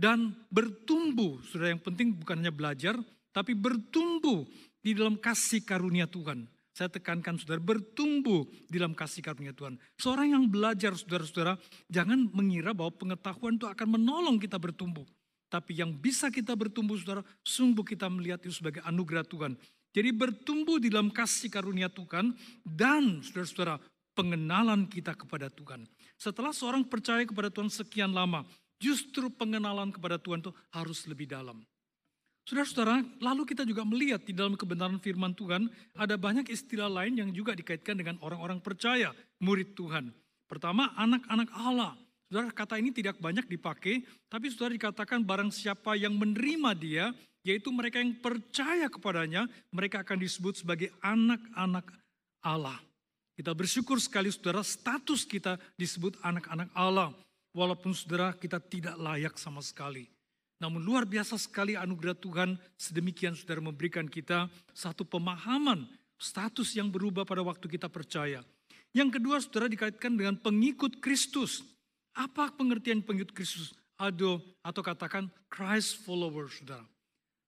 dan 0.00 0.32
bertumbuh. 0.48 1.44
Saudara 1.44 1.76
yang 1.76 1.84
penting 1.84 2.16
bukan 2.16 2.40
hanya 2.40 2.48
belajar, 2.48 2.96
tapi 3.36 3.52
bertumbuh 3.52 4.48
di 4.80 4.96
dalam 4.96 5.20
kasih 5.20 5.60
karunia 5.60 6.08
Tuhan. 6.08 6.48
Saya 6.72 6.88
tekankan 6.88 7.36
saudara, 7.36 7.60
bertumbuh 7.60 8.48
di 8.64 8.80
dalam 8.80 8.96
kasih 8.96 9.20
karunia 9.20 9.52
Tuhan. 9.52 9.76
Seorang 10.00 10.32
yang 10.32 10.44
belajar 10.48 10.96
saudara-saudara, 10.96 11.60
jangan 11.92 12.32
mengira 12.32 12.72
bahwa 12.72 12.96
pengetahuan 12.96 13.60
itu 13.60 13.68
akan 13.68 14.00
menolong 14.00 14.40
kita 14.40 14.56
bertumbuh. 14.56 15.04
Tapi 15.52 15.76
yang 15.76 15.92
bisa 15.92 16.32
kita 16.32 16.56
bertumbuh 16.56 16.96
saudara, 16.96 17.20
sungguh 17.44 17.84
kita 17.84 18.08
melihat 18.08 18.40
itu 18.40 18.56
sebagai 18.56 18.80
anugerah 18.88 19.26
Tuhan. 19.28 19.60
Jadi 19.90 20.08
bertumbuh 20.14 20.78
di 20.80 20.88
dalam 20.88 21.10
kasih 21.12 21.52
karunia 21.52 21.90
Tuhan 21.90 22.32
dan 22.64 23.20
saudara-saudara 23.20 23.76
pengenalan 24.14 24.86
kita 24.86 25.12
kepada 25.18 25.50
Tuhan. 25.50 25.84
Setelah 26.20 26.54
seorang 26.54 26.86
percaya 26.86 27.26
kepada 27.26 27.50
Tuhan 27.50 27.72
sekian 27.72 28.14
lama, 28.14 28.46
justru 28.80 29.28
pengenalan 29.28 29.92
kepada 29.92 30.16
Tuhan 30.16 30.40
itu 30.40 30.50
harus 30.72 31.04
lebih 31.04 31.28
dalam. 31.28 31.60
Saudara-saudara, 32.48 33.04
lalu 33.20 33.46
kita 33.46 33.62
juga 33.62 33.86
melihat 33.86 34.24
di 34.26 34.34
dalam 34.34 34.58
kebenaran 34.58 34.98
firman 34.98 35.36
Tuhan, 35.36 35.70
ada 35.94 36.16
banyak 36.18 36.48
istilah 36.50 36.90
lain 36.90 37.14
yang 37.20 37.30
juga 37.30 37.54
dikaitkan 37.54 37.94
dengan 37.94 38.18
orang-orang 38.24 38.58
percaya, 38.58 39.14
murid 39.38 39.76
Tuhan. 39.78 40.10
Pertama, 40.50 40.90
anak-anak 40.98 41.46
Allah. 41.54 41.94
Saudara, 42.26 42.50
kata 42.50 42.80
ini 42.82 42.90
tidak 42.90 43.22
banyak 43.22 43.46
dipakai, 43.46 44.02
tapi 44.26 44.50
saudara 44.50 44.74
dikatakan 44.74 45.22
barang 45.22 45.54
siapa 45.54 45.94
yang 45.94 46.16
menerima 46.18 46.70
dia, 46.74 47.04
yaitu 47.46 47.70
mereka 47.70 48.02
yang 48.02 48.18
percaya 48.18 48.90
kepadanya, 48.90 49.46
mereka 49.70 50.02
akan 50.02 50.18
disebut 50.18 50.58
sebagai 50.58 50.90
anak-anak 51.04 51.86
Allah. 52.42 52.78
Kita 53.38 53.54
bersyukur 53.54 54.02
sekali 54.02 54.28
saudara, 54.28 54.66
status 54.66 55.22
kita 55.22 55.54
disebut 55.78 56.18
anak-anak 56.20 56.68
Allah. 56.74 57.14
Walaupun 57.50 57.90
saudara 57.90 58.30
kita 58.36 58.62
tidak 58.62 58.94
layak 58.94 59.34
sama 59.34 59.58
sekali. 59.60 60.06
Namun 60.60 60.84
luar 60.84 61.08
biasa 61.08 61.40
sekali 61.40 61.72
anugerah 61.72 62.14
Tuhan 62.20 62.60
sedemikian 62.76 63.32
saudara 63.32 63.64
memberikan 63.64 64.04
kita 64.04 64.46
satu 64.76 65.08
pemahaman 65.08 65.88
status 66.20 66.76
yang 66.76 66.92
berubah 66.92 67.24
pada 67.24 67.40
waktu 67.40 67.64
kita 67.64 67.88
percaya. 67.88 68.44
Yang 68.92 69.18
kedua 69.18 69.40
saudara 69.40 69.72
dikaitkan 69.72 70.14
dengan 70.14 70.36
pengikut 70.36 71.00
Kristus. 71.00 71.64
Apa 72.12 72.52
pengertian 72.52 73.00
pengikut 73.00 73.32
Kristus? 73.32 73.72
Ado 73.96 74.42
atau 74.60 74.82
katakan 74.84 75.32
Christ 75.48 76.04
follower, 76.04 76.52
saudara. 76.52 76.84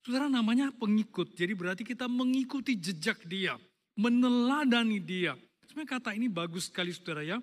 Saudara 0.03 0.27
namanya 0.27 0.75
pengikut, 0.75 1.31
jadi 1.39 1.55
berarti 1.55 1.87
kita 1.87 2.11
mengikuti 2.11 2.75
jejak 2.75 3.23
dia, 3.23 3.55
meneladani 3.95 4.99
dia. 4.99 5.39
Sebenarnya 5.63 5.95
kata 5.95 6.11
ini 6.19 6.27
bagus 6.27 6.67
sekali 6.67 6.91
saudara 6.91 7.23
ya, 7.23 7.39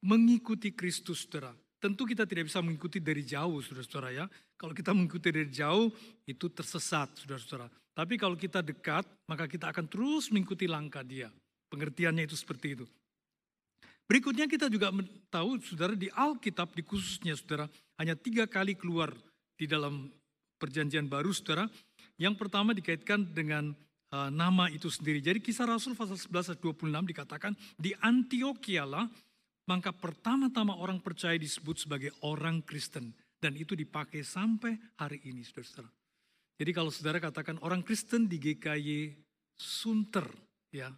mengikuti 0.00 0.70
Kristus 0.70 1.26
saudara. 1.26 1.50
Tentu 1.76 2.08
kita 2.08 2.24
tidak 2.24 2.48
bisa 2.48 2.64
mengikuti 2.64 2.98
dari 2.98 3.20
jauh 3.20 3.60
saudara-saudara 3.60 4.08
ya. 4.12 4.24
Kalau 4.56 4.72
kita 4.72 4.96
mengikuti 4.96 5.28
dari 5.28 5.52
jauh 5.52 5.92
itu 6.24 6.46
tersesat 6.48 7.12
saudara-saudara. 7.20 7.68
Tapi 7.92 8.16
kalau 8.16 8.36
kita 8.36 8.64
dekat 8.64 9.04
maka 9.28 9.44
kita 9.44 9.72
akan 9.72 9.84
terus 9.88 10.32
mengikuti 10.32 10.64
langkah 10.64 11.04
dia. 11.04 11.28
Pengertiannya 11.68 12.24
itu 12.24 12.36
seperti 12.36 12.80
itu. 12.80 12.86
Berikutnya 14.06 14.46
kita 14.46 14.70
juga 14.70 14.94
tahu 15.28 15.58
saudara 15.60 15.98
di 15.98 16.06
Alkitab 16.08 16.72
di 16.72 16.82
khususnya 16.86 17.34
saudara 17.34 17.66
hanya 17.98 18.14
tiga 18.14 18.46
kali 18.46 18.78
keluar 18.78 19.10
di 19.58 19.66
dalam 19.66 20.08
perjanjian 20.62 21.10
baru 21.10 21.34
saudara. 21.34 21.66
Yang 22.16 22.40
pertama 22.40 22.72
dikaitkan 22.72 23.28
dengan 23.34 23.74
uh, 24.14 24.30
nama 24.30 24.70
itu 24.70 24.88
sendiri. 24.88 25.18
Jadi 25.20 25.42
kisah 25.42 25.66
Rasul 25.66 25.98
pasal 25.98 26.16
11 26.16 26.54
ayat 26.54 26.60
26 26.62 27.10
dikatakan 27.12 27.52
di 27.76 27.92
Antioquia 27.98 28.86
lah 28.86 29.04
maka 29.66 29.90
pertama-tama 29.90 30.78
orang 30.78 31.02
percaya 31.02 31.34
disebut 31.36 31.86
sebagai 31.86 32.10
orang 32.22 32.62
Kristen. 32.62 33.14
Dan 33.36 33.52
itu 33.58 33.76
dipakai 33.76 34.24
sampai 34.24 34.74
hari 34.96 35.20
ini 35.28 35.44
saudara-saudara. 35.44 35.90
Jadi 36.56 36.70
kalau 36.72 36.88
saudara 36.88 37.20
katakan 37.20 37.60
orang 37.60 37.84
Kristen 37.84 38.24
di 38.24 38.40
GKY 38.40 39.12
Sunter 39.60 40.24
ya 40.72 40.88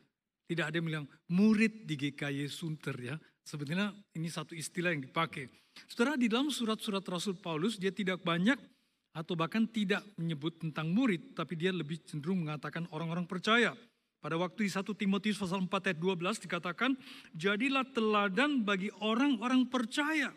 tidak 0.49 0.73
ada 0.73 0.77
yang 0.81 0.87
bilang 0.89 1.07
murid 1.29 1.85
di 1.85 1.95
GKY 1.99 2.47
Sunter 2.49 2.97
ya. 2.97 3.17
Sebetulnya 3.45 3.93
ini 4.17 4.33
satu 4.33 4.57
istilah 4.57 4.97
yang 4.97 5.05
dipakai. 5.05 5.51
Saudara 5.91 6.17
di 6.17 6.31
dalam 6.31 6.49
surat-surat 6.49 7.05
Rasul 7.05 7.37
Paulus 7.37 7.77
dia 7.77 7.93
tidak 7.93 8.25
banyak 8.25 8.57
atau 9.13 9.35
bahkan 9.37 9.69
tidak 9.69 10.01
menyebut 10.17 10.57
tentang 10.57 10.89
murid. 10.89 11.37
Tapi 11.37 11.53
dia 11.53 11.69
lebih 11.69 12.01
cenderung 12.07 12.49
mengatakan 12.49 12.89
orang-orang 12.95 13.29
percaya. 13.29 13.77
Pada 14.19 14.35
waktu 14.35 14.67
di 14.67 14.71
1 14.71 14.83
Timotius 14.99 15.39
pasal 15.39 15.63
4 15.63 15.95
ayat 15.95 15.99
12 15.99 16.45
dikatakan, 16.45 16.99
Jadilah 17.35 17.87
teladan 17.95 18.67
bagi 18.67 18.91
orang-orang 18.99 19.67
percaya. 19.71 20.35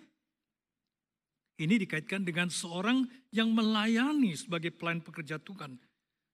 Ini 1.58 1.78
dikaitkan 1.82 2.26
dengan 2.26 2.50
seorang 2.50 3.06
yang 3.30 3.54
melayani 3.54 4.34
sebagai 4.34 4.74
pelayan 4.74 5.02
pekerja 5.02 5.38
Tuhan. 5.38 5.78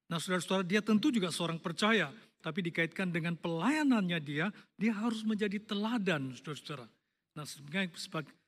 Nah 0.07 0.17
saudara-saudara 0.23 0.63
dia 0.63 0.79
tentu 0.79 1.11
juga 1.11 1.35
seorang 1.35 1.59
percaya 1.59 2.07
tapi 2.47 2.63
dikaitkan 2.63 3.09
dengan 3.09 3.35
pelayanannya 3.35 4.19
dia, 4.21 4.47
dia 4.77 4.93
harus 4.93 5.25
menjadi 5.25 5.57
teladan, 5.67 6.31
saudara-saudara. 6.37 6.87
Nah, 7.35 7.45
sebenarnya 7.45 7.91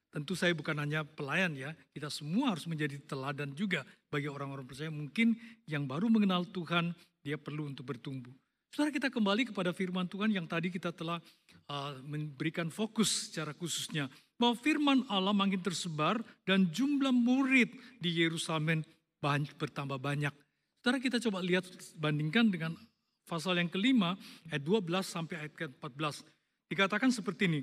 tentu 0.10 0.34
saya 0.40 0.54
bukan 0.56 0.78
hanya 0.80 1.04
pelayan 1.06 1.54
ya, 1.58 1.76
kita 1.94 2.10
semua 2.10 2.56
harus 2.56 2.66
menjadi 2.70 2.98
teladan 3.06 3.54
juga 3.54 3.86
bagi 4.10 4.32
orang-orang 4.32 4.66
percaya. 4.66 4.88
Mungkin 4.94 5.36
yang 5.68 5.84
baru 5.84 6.08
mengenal 6.10 6.48
Tuhan, 6.50 6.94
dia 7.22 7.36
perlu 7.36 7.70
untuk 7.70 7.92
bertumbuh. 7.92 8.32
Saudara 8.70 8.94
kita 8.94 9.10
kembali 9.10 9.50
kepada 9.50 9.74
firman 9.74 10.06
Tuhan 10.06 10.30
yang 10.30 10.46
tadi 10.46 10.70
kita 10.70 10.94
telah 10.94 11.18
uh, 11.70 11.98
memberikan 12.06 12.70
fokus 12.70 13.30
secara 13.30 13.54
khususnya. 13.58 14.06
Bahwa 14.38 14.56
firman 14.56 15.04
Allah 15.10 15.34
makin 15.34 15.60
tersebar 15.60 16.22
dan 16.46 16.70
jumlah 16.70 17.12
murid 17.12 17.74
di 17.98 18.24
Yerusalem 18.24 18.86
banyak, 19.20 19.58
bertambah 19.58 20.00
banyak. 20.00 20.32
Saudara 20.80 21.02
kita 21.02 21.20
coba 21.20 21.44
lihat 21.44 21.68
bandingkan 22.00 22.48
dengan 22.48 22.72
pasal 23.28 23.60
yang 23.60 23.68
kelima 23.68 24.16
ayat 24.48 24.64
12 24.64 24.86
sampai 25.04 25.36
ayat 25.44 25.54
ke-14. 25.60 26.24
Dikatakan 26.72 27.12
seperti 27.12 27.52
ini. 27.52 27.62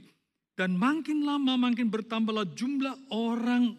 Dan 0.57 0.73
makin 0.77 1.25
lama 1.25 1.57
makin 1.61 1.93
bertambahlah 1.93 2.49
jumlah 2.57 3.13
orang 3.13 3.77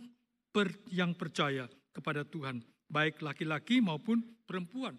yang 0.90 1.14
percaya 1.14 1.70
kepada 1.94 2.26
Tuhan. 2.26 2.62
Baik 2.90 3.22
laki-laki 3.22 3.78
maupun 3.78 4.22
perempuan. 4.46 4.98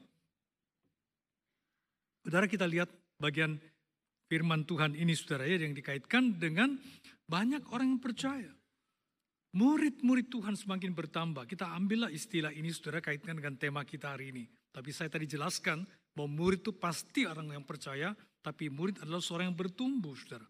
Saudara 2.28 2.44
kita 2.44 2.68
lihat 2.68 2.92
bagian 3.16 3.56
firman 4.28 4.61
Tuhan 4.68 4.92
ini 4.92 5.16
saudara 5.16 5.49
ya 5.49 5.56
yang 5.56 5.73
dikaitkan 5.73 6.37
dengan 6.37 6.76
banyak 7.25 7.64
orang 7.73 7.97
yang 7.97 8.02
percaya. 8.04 8.52
Murid-murid 9.56 10.28
Tuhan 10.28 10.52
semakin 10.52 10.92
bertambah. 10.92 11.49
Kita 11.49 11.73
ambillah 11.73 12.12
istilah 12.12 12.52
ini 12.52 12.68
saudara 12.68 13.00
kaitkan 13.00 13.40
dengan 13.40 13.56
tema 13.56 13.80
kita 13.80 14.12
hari 14.12 14.28
ini. 14.37 14.44
Tapi 14.44 14.92
saya 14.92 15.08
tadi 15.08 15.25
jelaskan 15.25 15.88
bahwa 16.12 16.28
murid 16.28 16.61
itu 16.61 16.76
pasti 16.76 17.25
orang 17.25 17.49
yang 17.49 17.64
percaya, 17.64 18.12
tapi 18.44 18.68
murid 18.68 19.00
adalah 19.00 19.25
seorang 19.25 19.49
yang 19.49 19.56
bertumbuh, 19.56 20.12
saudara. 20.12 20.44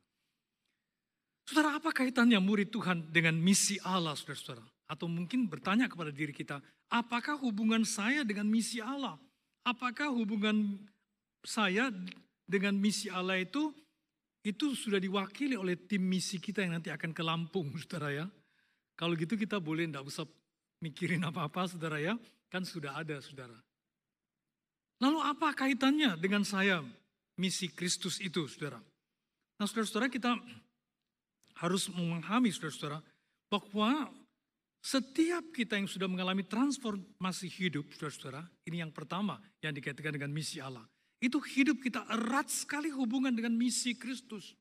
Saudara, 1.46 1.78
apa 1.78 1.94
kaitannya 1.94 2.42
murid 2.42 2.74
Tuhan 2.74 3.06
dengan 3.14 3.38
misi 3.38 3.78
Allah, 3.86 4.18
saudara-saudara? 4.18 4.66
Atau 4.90 5.06
mungkin 5.06 5.46
bertanya 5.46 5.86
kepada 5.86 6.10
diri 6.10 6.34
kita, 6.34 6.58
apakah 6.90 7.38
hubungan 7.38 7.86
saya 7.86 8.26
dengan 8.26 8.50
misi 8.50 8.82
Allah? 8.82 9.14
Apakah 9.62 10.10
hubungan 10.10 10.82
saya 11.48 11.88
dengan 12.44 12.76
misi 12.76 13.08
Allah 13.08 13.40
itu 13.40 13.72
itu 14.44 14.76
sudah 14.76 15.00
diwakili 15.00 15.56
oleh 15.56 15.80
tim 15.80 16.04
misi 16.04 16.36
kita 16.36 16.60
yang 16.60 16.76
nanti 16.76 16.92
akan 16.92 17.16
ke 17.16 17.22
Lampung, 17.24 17.72
saudara 17.80 18.12
ya. 18.12 18.26
Kalau 18.98 19.16
gitu 19.16 19.40
kita 19.40 19.56
boleh 19.56 19.88
tidak 19.88 20.04
usah 20.04 20.28
mikirin 20.84 21.24
apa-apa, 21.24 21.64
saudara 21.72 21.96
ya. 21.96 22.14
Kan 22.52 22.68
sudah 22.68 22.96
ada, 22.96 23.16
saudara. 23.24 23.56
Lalu 24.98 25.18
apa 25.22 25.54
kaitannya 25.54 26.18
dengan 26.18 26.42
saya 26.42 26.82
misi 27.38 27.70
Kristus 27.70 28.18
itu, 28.18 28.44
saudara? 28.50 28.80
Nah, 29.58 29.66
saudara-saudara 29.66 30.10
kita 30.10 30.34
harus 31.62 31.90
memahami, 31.90 32.50
saudara-saudara, 32.50 32.98
bahwa 33.50 34.10
setiap 34.82 35.44
kita 35.54 35.78
yang 35.78 35.86
sudah 35.90 36.06
mengalami 36.10 36.46
transformasi 36.46 37.46
hidup, 37.50 37.90
saudara-saudara, 37.94 38.42
ini 38.66 38.82
yang 38.82 38.90
pertama 38.90 39.38
yang 39.62 39.74
dikaitkan 39.74 40.14
dengan 40.14 40.30
misi 40.34 40.58
Allah. 40.58 40.86
Itu 41.18 41.42
hidup 41.42 41.82
kita 41.82 42.06
erat 42.06 42.46
sekali 42.46 42.94
hubungan 42.94 43.34
dengan 43.34 43.54
misi 43.54 43.98
Kristus. 43.98 44.54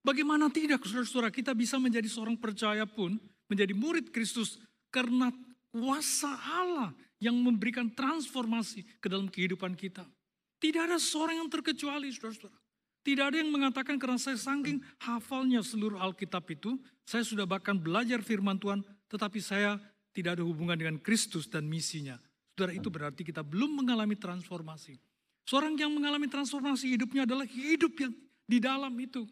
Bagaimana 0.00 0.48
tidak 0.50 0.82
saudara-saudara 0.82 1.30
kita 1.30 1.52
bisa 1.54 1.76
menjadi 1.76 2.08
seorang 2.08 2.34
percaya 2.34 2.88
pun, 2.88 3.20
menjadi 3.46 3.76
murid 3.76 4.10
Kristus 4.10 4.58
karena 4.88 5.30
kuasa 5.70 6.32
Allah 6.50 6.90
yang 7.20 7.36
memberikan 7.36 7.92
transformasi 7.92 8.82
ke 8.98 9.06
dalam 9.06 9.28
kehidupan 9.28 9.76
kita. 9.76 10.02
Tidak 10.60 10.82
ada 10.88 10.96
seorang 10.96 11.44
yang 11.44 11.50
terkecuali 11.52 12.10
saudara-saudara. 12.10 12.56
Tidak 13.00 13.24
ada 13.32 13.36
yang 13.40 13.48
mengatakan 13.48 13.96
karena 13.96 14.20
saya 14.20 14.36
saking 14.36 14.80
hafalnya 15.00 15.64
seluruh 15.64 15.96
Alkitab 15.96 16.44
itu, 16.52 16.76
saya 17.08 17.24
sudah 17.24 17.48
bahkan 17.48 17.76
belajar 17.80 18.20
firman 18.20 18.60
Tuhan, 18.60 18.84
tetapi 19.08 19.40
saya 19.40 19.80
tidak 20.12 20.36
ada 20.36 20.44
hubungan 20.44 20.76
dengan 20.76 21.00
Kristus 21.00 21.48
dan 21.48 21.64
misinya. 21.64 22.20
Saudara 22.52 22.76
itu 22.76 22.92
berarti 22.92 23.24
kita 23.24 23.40
belum 23.40 23.80
mengalami 23.84 24.20
transformasi. 24.20 25.00
Seorang 25.48 25.74
yang 25.78 25.92
mengalami 25.92 26.30
transformasi 26.30 26.94
hidupnya 26.94 27.24
adalah 27.26 27.46
hidup 27.48 27.92
yang 27.98 28.12
di 28.46 28.58
dalam 28.58 28.92
itu. 28.98 29.26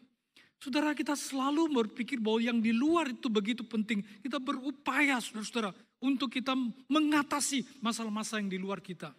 Saudara 0.59 0.91
kita 0.91 1.15
selalu 1.15 1.71
berpikir 1.71 2.19
bahwa 2.19 2.43
yang 2.43 2.59
di 2.59 2.75
luar 2.75 3.07
itu 3.07 3.31
begitu 3.31 3.63
penting. 3.63 4.03
Kita 4.19 4.43
berupaya 4.43 5.15
saudara-saudara 5.23 5.71
untuk 6.03 6.35
kita 6.35 6.51
mengatasi 6.91 7.79
masalah-masalah 7.79 8.43
yang 8.43 8.51
di 8.51 8.59
luar 8.59 8.83
kita. 8.83 9.15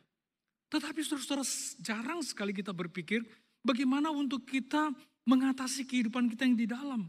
Tetapi 0.69 1.01
saudara-saudara 1.01 1.45
jarang 1.81 2.21
sekali 2.21 2.53
kita 2.53 2.77
berpikir 2.77 3.25
bagaimana 3.65 4.13
untuk 4.13 4.45
kita 4.45 4.93
mengatasi 5.25 5.89
kehidupan 5.89 6.29
kita 6.29 6.45
yang 6.45 6.57
di 6.61 6.69
dalam. 6.69 7.09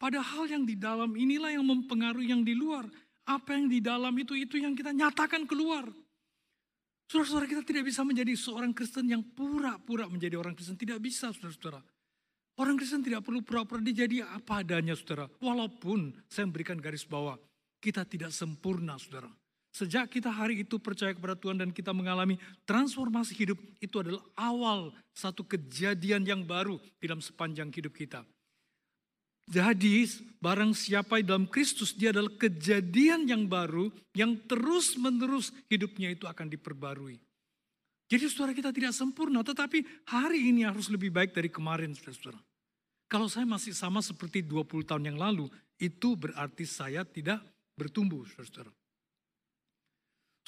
Padahal 0.00 0.48
yang 0.48 0.64
di 0.64 0.78
dalam 0.78 1.12
inilah 1.12 1.52
yang 1.52 1.66
mempengaruhi 1.68 2.32
yang 2.32 2.40
di 2.46 2.56
luar. 2.56 2.88
Apa 3.28 3.52
yang 3.52 3.68
di 3.68 3.84
dalam 3.84 4.16
itu, 4.16 4.32
itu 4.32 4.56
yang 4.56 4.72
kita 4.72 4.96
nyatakan 4.96 5.44
keluar. 5.44 5.84
Saudara-saudara 7.08 7.48
kita 7.48 7.64
tidak 7.64 7.88
bisa 7.88 8.04
menjadi 8.04 8.36
seorang 8.36 8.76
Kristen 8.76 9.08
yang 9.08 9.24
pura-pura 9.24 10.04
menjadi 10.12 10.36
orang 10.36 10.52
Kristen. 10.52 10.76
Tidak 10.76 11.00
bisa 11.00 11.32
saudara-saudara. 11.32 11.80
Orang 12.60 12.76
Kristen 12.76 13.00
tidak 13.00 13.24
perlu 13.24 13.40
pura-pura 13.40 13.80
dijadi 13.80 14.20
apa 14.20 14.60
adanya 14.60 14.92
saudara. 14.92 15.24
Walaupun 15.40 16.12
saya 16.28 16.44
memberikan 16.44 16.76
garis 16.76 17.08
bawah. 17.08 17.40
Kita 17.80 18.04
tidak 18.04 18.28
sempurna 18.36 19.00
saudara. 19.00 19.32
Sejak 19.72 20.10
kita 20.10 20.28
hari 20.28 20.66
itu 20.66 20.76
percaya 20.76 21.14
kepada 21.14 21.38
Tuhan 21.38 21.60
dan 21.60 21.70
kita 21.72 21.94
mengalami 21.94 22.34
transformasi 22.66 23.36
hidup, 23.36 23.56
itu 23.78 23.96
adalah 24.00 24.24
awal 24.34 24.90
satu 25.14 25.46
kejadian 25.46 26.26
yang 26.26 26.42
baru 26.42 26.82
dalam 26.98 27.22
sepanjang 27.22 27.70
hidup 27.70 27.94
kita. 27.94 28.26
Jadi 29.48 30.04
barang 30.44 30.76
siapa 30.76 31.24
dalam 31.24 31.48
Kristus 31.48 31.96
dia 31.96 32.12
adalah 32.12 32.28
kejadian 32.36 33.24
yang 33.24 33.48
baru 33.48 33.88
yang 34.12 34.36
terus 34.44 34.92
menerus 35.00 35.48
hidupnya 35.72 36.12
itu 36.12 36.28
akan 36.28 36.52
diperbarui. 36.52 37.16
Jadi 38.08 38.24
saudara 38.28 38.52
kita 38.52 38.72
tidak 38.72 38.92
sempurna 38.92 39.40
tetapi 39.40 39.84
hari 40.08 40.52
ini 40.52 40.68
harus 40.68 40.92
lebih 40.92 41.08
baik 41.08 41.32
dari 41.32 41.48
kemarin 41.48 41.96
saudara-saudara. 41.96 42.40
Kalau 43.08 43.24
saya 43.24 43.48
masih 43.48 43.72
sama 43.72 44.04
seperti 44.04 44.44
20 44.44 44.84
tahun 44.84 45.04
yang 45.08 45.18
lalu 45.20 45.48
itu 45.80 46.12
berarti 46.12 46.68
saya 46.68 47.08
tidak 47.08 47.40
bertumbuh 47.72 48.28
saudara-saudara. 48.28 48.72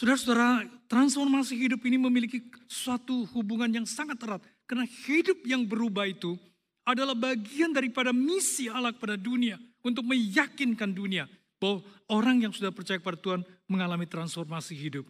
Saudara-saudara, 0.00 0.64
transformasi 0.88 1.60
hidup 1.60 1.84
ini 1.84 2.00
memiliki 2.00 2.40
suatu 2.64 3.28
hubungan 3.36 3.68
yang 3.68 3.84
sangat 3.84 4.16
erat. 4.24 4.40
Karena 4.64 4.88
hidup 4.88 5.44
yang 5.44 5.68
berubah 5.68 6.08
itu 6.08 6.40
adalah 6.92 7.16
bagian 7.16 7.70
daripada 7.70 8.10
misi 8.14 8.66
Allah 8.70 8.94
kepada 8.94 9.14
dunia. 9.16 9.58
Untuk 9.80 10.04
meyakinkan 10.04 10.92
dunia 10.92 11.24
bahwa 11.56 11.80
orang 12.12 12.44
yang 12.44 12.52
sudah 12.52 12.68
percaya 12.68 13.00
kepada 13.00 13.16
Tuhan 13.16 13.40
mengalami 13.64 14.04
transformasi 14.04 14.76
hidup. 14.76 15.08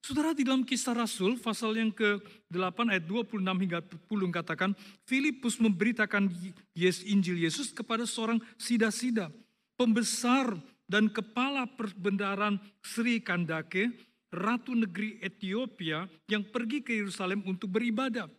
Saudara 0.00 0.32
di 0.32 0.46
dalam 0.46 0.62
kisah 0.62 0.94
Rasul 0.94 1.36
pasal 1.36 1.74
yang 1.76 1.90
ke-8 1.90 2.78
ayat 2.94 3.04
26 3.10 3.42
hingga 3.42 3.82
10 3.82 4.06
katakan 4.30 4.70
Filipus 5.02 5.58
memberitakan 5.58 6.30
Yes 6.78 7.02
Injil 7.02 7.42
Yesus 7.42 7.74
kepada 7.74 8.06
seorang 8.06 8.38
sida-sida 8.54 9.34
pembesar 9.74 10.56
dan 10.86 11.10
kepala 11.10 11.66
perbendaharaan 11.66 12.62
Sri 12.80 13.18
Kandake 13.18 13.90
ratu 14.30 14.78
negeri 14.78 15.18
Ethiopia 15.18 16.06
yang 16.30 16.46
pergi 16.46 16.86
ke 16.86 16.94
Yerusalem 17.02 17.42
untuk 17.42 17.74
beribadah. 17.74 18.30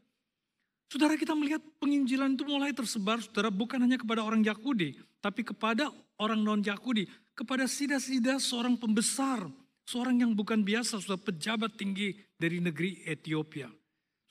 Saudara 0.88 1.19
kita 1.19 1.36
melihat 1.36 1.60
penginjilan 1.84 2.39
itu 2.39 2.47
mulai 2.47 2.71
tersebar, 2.71 3.19
saudara 3.19 3.52
bukan 3.52 3.76
hanya 3.84 4.00
kepada 4.00 4.23
orang 4.23 4.39
Yahudi, 4.39 4.95
tapi 5.19 5.43
kepada 5.43 5.91
orang 6.15 6.39
non-Yahudi, 6.39 7.12
kepada 7.36 7.67
sida-sida 7.67 8.39
seorang 8.39 8.80
pembesar, 8.80 9.43
seorang 9.84 10.23
yang 10.23 10.32
bukan 10.32 10.63
biasa, 10.63 11.04
sudah 11.04 11.19
pejabat 11.19 11.76
tinggi 11.76 12.15
dari 12.39 12.63
negeri 12.63 13.04
Ethiopia. 13.04 13.67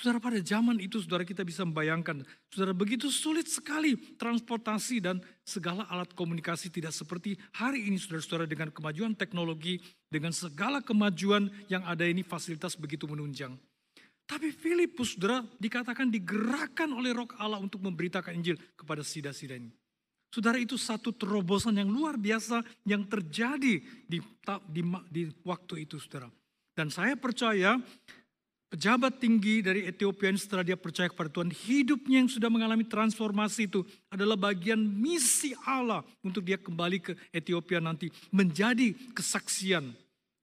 Saudara 0.01 0.17
pada 0.17 0.41
zaman 0.41 0.77
itu 0.81 1.01
saudara 1.01 1.25
kita 1.29 1.45
bisa 1.45 1.65
membayangkan, 1.65 2.25
saudara 2.53 2.73
begitu 2.77 3.09
sulit 3.13 3.49
sekali 3.49 3.97
transportasi 4.17 5.01
dan 5.01 5.21
segala 5.45 5.89
alat 5.93 6.13
komunikasi 6.13 6.73
tidak 6.73 6.93
seperti 6.93 7.37
hari 7.57 7.85
ini 7.85 8.01
saudara-saudara 8.01 8.49
dengan 8.49 8.73
kemajuan 8.73 9.13
teknologi, 9.13 9.81
dengan 10.09 10.33
segala 10.33 10.81
kemajuan 10.81 11.49
yang 11.69 11.85
ada 11.85 12.05
ini 12.05 12.25
fasilitas 12.25 12.77
begitu 12.77 13.05
menunjang. 13.09 13.57
Tapi 14.27 14.51
Filipus 14.51 15.15
saudara 15.15 15.39
dikatakan 15.63 16.11
digerakkan 16.11 16.91
oleh 16.91 17.15
roh 17.15 17.31
Allah 17.39 17.63
untuk 17.63 17.79
memberitakan 17.79 18.35
Injil 18.35 18.59
kepada 18.75 19.07
sida-sida 19.07 19.55
ini. 19.55 19.71
Saudara 20.35 20.59
itu 20.59 20.75
satu 20.75 21.15
terobosan 21.15 21.79
yang 21.79 21.89
luar 21.89 22.19
biasa 22.19 22.61
yang 22.83 23.07
terjadi 23.07 23.81
di, 24.05 24.19
di, 24.69 24.83
di 25.09 25.23
waktu 25.47 25.87
itu 25.87 26.03
saudara. 26.03 26.27
Dan 26.75 26.91
saya 26.91 27.15
percaya 27.15 27.79
pejabat 28.69 29.23
tinggi 29.23 29.63
dari 29.63 29.87
Ethiopia 29.87 30.35
setelah 30.35 30.67
dia 30.67 30.77
percaya 30.77 31.09
kepada 31.09 31.31
Tuhan, 31.31 31.55
hidupnya 31.55 32.21
yang 32.21 32.29
sudah 32.29 32.51
mengalami 32.51 32.85
transformasi 32.85 33.71
itu 33.71 33.81
adalah 34.13 34.35
bagian 34.37 34.77
misi 34.77 35.55
Allah 35.65 36.03
untuk 36.21 36.43
dia 36.43 36.59
kembali 36.59 36.99
ke 37.01 37.13
Ethiopia 37.31 37.79
nanti 37.81 38.11
menjadi 38.35 38.93
kesaksian 39.15 39.95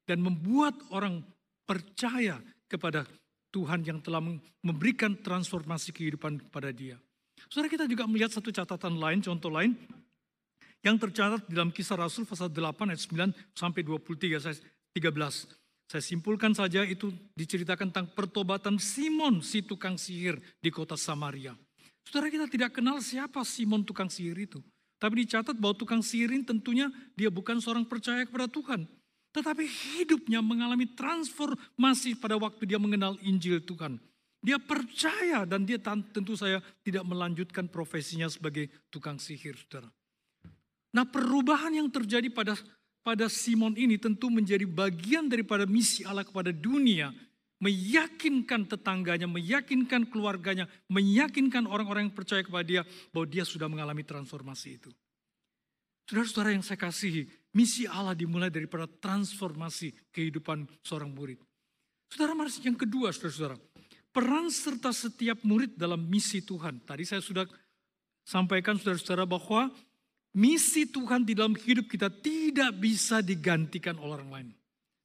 dan 0.07 0.17
membuat 0.23 0.73
orang 0.89 1.21
percaya 1.67 2.39
kepada 2.65 3.05
Tuhan 3.53 3.85
yang 3.85 4.01
telah 4.01 4.19
memberikan 4.65 5.13
transformasi 5.13 5.93
kehidupan 5.93 6.49
kepada 6.49 6.73
dia. 6.73 6.97
Saudara 7.45 7.69
kita 7.69 7.85
juga 7.85 8.09
melihat 8.09 8.33
satu 8.33 8.49
catatan 8.49 8.97
lain, 8.97 9.21
contoh 9.21 9.53
lain 9.53 9.77
yang 10.81 10.97
tercatat 10.97 11.45
dalam 11.47 11.69
kisah 11.69 11.95
Rasul 11.95 12.25
pasal 12.25 12.49
8 12.49 12.89
ayat 12.89 13.01
9 13.05 13.29
sampai 13.53 13.85
23 13.85 14.57
13. 14.97 15.63
Saya 15.93 16.01
simpulkan 16.01 16.57
saja 16.57 16.81
itu 16.81 17.13
diceritakan 17.37 17.93
tentang 17.93 18.09
pertobatan 18.17 18.81
Simon 18.81 19.45
si 19.45 19.61
tukang 19.61 19.93
sihir 19.93 20.41
di 20.57 20.73
kota 20.73 20.97
Samaria. 20.97 21.53
Saudara 22.09 22.33
kita 22.33 22.49
tidak 22.49 22.73
kenal 22.73 22.97
siapa 22.99 23.45
Simon 23.45 23.85
tukang 23.85 24.09
sihir 24.09 24.35
itu. 24.49 24.59
Tapi 24.97 25.27
dicatat 25.27 25.53
bahwa 25.59 25.75
tukang 25.77 26.01
sihir 26.01 26.31
ini 26.33 26.41
tentunya 26.47 26.89
dia 27.13 27.29
bukan 27.29 27.59
seorang 27.61 27.85
percaya 27.85 28.25
kepada 28.25 28.49
Tuhan. 28.49 28.87
Tetapi 29.33 29.65
hidupnya 29.65 30.45
mengalami 30.45 30.85
transformasi 30.93 32.21
pada 32.21 32.37
waktu 32.37 32.69
dia 32.69 32.77
mengenal 32.77 33.17
Injil 33.25 33.65
Tuhan. 33.65 33.97
Dia 34.43 34.59
percaya 34.59 35.47
dan 35.47 35.65
dia 35.65 35.79
tentu 35.81 36.35
saya 36.35 36.59
tidak 36.83 37.07
melanjutkan 37.07 37.65
profesinya 37.71 38.27
sebagai 38.29 38.69
tukang 38.93 39.17
sihir, 39.17 39.55
saudara. 39.55 39.89
Nah 40.93 41.07
perubahan 41.07 41.73
yang 41.73 41.89
terjadi 41.89 42.29
pada 42.29 42.53
pada 43.03 43.25
Simon 43.27 43.73
ini 43.75 43.99
tentu 43.99 44.29
menjadi 44.29 44.63
bagian 44.63 45.27
daripada 45.27 45.67
misi 45.67 46.05
Allah 46.05 46.23
kepada 46.23 46.53
dunia. 46.53 47.11
Meyakinkan 47.63 48.67
tetangganya, 48.67 49.23
meyakinkan 49.23 50.11
keluarganya, 50.11 50.67
meyakinkan 50.91 51.63
orang-orang 51.63 52.11
yang 52.11 52.15
percaya 52.15 52.43
kepada 52.43 52.65
dia 52.67 52.81
bahwa 53.15 53.23
dia 53.23 53.47
sudah 53.47 53.71
mengalami 53.71 54.03
transformasi 54.03 54.83
itu. 54.83 54.91
Saudara-saudara 56.09 56.51
yang 56.51 56.65
saya 56.65 56.79
kasihi, 56.79 57.27
misi 57.55 57.87
Allah 57.87 58.15
dimulai 58.17 58.51
daripada 58.51 58.85
transformasi 58.87 59.95
kehidupan 60.11 60.67
seorang 60.83 61.11
murid. 61.11 61.39
Saudara, 62.11 62.35
yang 62.61 62.77
kedua, 62.77 63.09
saudara-saudara, 63.15 63.57
peran 64.11 64.51
serta 64.51 64.91
setiap 64.91 65.41
murid 65.47 65.79
dalam 65.79 66.03
misi 66.03 66.43
Tuhan. 66.43 66.83
Tadi 66.83 67.03
saya 67.07 67.23
sudah 67.23 67.47
sampaikan 68.27 68.75
saudara-saudara 68.77 69.25
bahwa 69.25 69.71
Misi 70.33 70.89
Tuhan 70.89 71.21
di 71.21 71.37
dalam 71.37 71.53
hidup 71.53 71.85
kita 71.85 72.09
tidak 72.09 72.73
bisa 72.81 73.21
digantikan 73.21 74.01
oleh 74.01 74.17
orang 74.17 74.29
lain. 74.33 74.49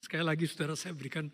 Sekali 0.00 0.24
lagi 0.24 0.48
saudara 0.48 0.72
saya 0.72 0.96
berikan, 0.96 1.28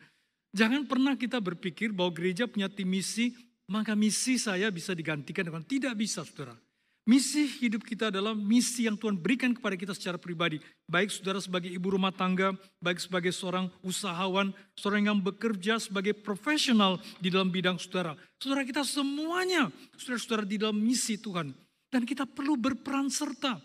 jangan 0.51 0.83
pernah 0.83 1.15
kita 1.15 1.39
berpikir 1.39 1.95
bahwa 1.95 2.11
gereja 2.11 2.51
punya 2.51 2.67
tim 2.67 2.91
misi, 2.91 3.31
maka 3.71 3.95
misi 3.95 4.35
saya 4.35 4.67
bisa 4.75 4.99
digantikan 4.99 5.47
dengan 5.47 5.63
tidak 5.63 5.95
bisa 5.95 6.27
saudara. 6.27 6.59
Misi 7.05 7.45
hidup 7.61 7.85
kita 7.85 8.09
adalah 8.09 8.33
misi 8.33 8.89
yang 8.89 8.97
Tuhan 8.97 9.21
berikan 9.21 9.53
kepada 9.53 9.77
kita 9.77 9.93
secara 9.93 10.17
pribadi. 10.17 10.57
Baik 10.89 11.13
saudara 11.13 11.37
sebagai 11.37 11.69
ibu 11.69 11.93
rumah 11.93 12.09
tangga, 12.09 12.57
baik 12.81 12.97
sebagai 12.97 13.29
seorang 13.29 13.69
usahawan, 13.85 14.57
seorang 14.73 15.13
yang 15.13 15.21
bekerja 15.21 15.77
sebagai 15.77 16.17
profesional 16.17 16.97
di 17.21 17.29
dalam 17.29 17.53
bidang 17.53 17.77
saudara. 17.77 18.17
Saudara 18.41 18.65
kita 18.65 18.89
semuanya, 18.89 19.69
saudara-saudara 20.01 20.49
di 20.49 20.57
dalam 20.57 20.81
misi 20.81 21.21
Tuhan. 21.21 21.53
Dan 21.93 22.09
kita 22.09 22.25
perlu 22.25 22.57
berperan 22.57 23.13
serta. 23.13 23.61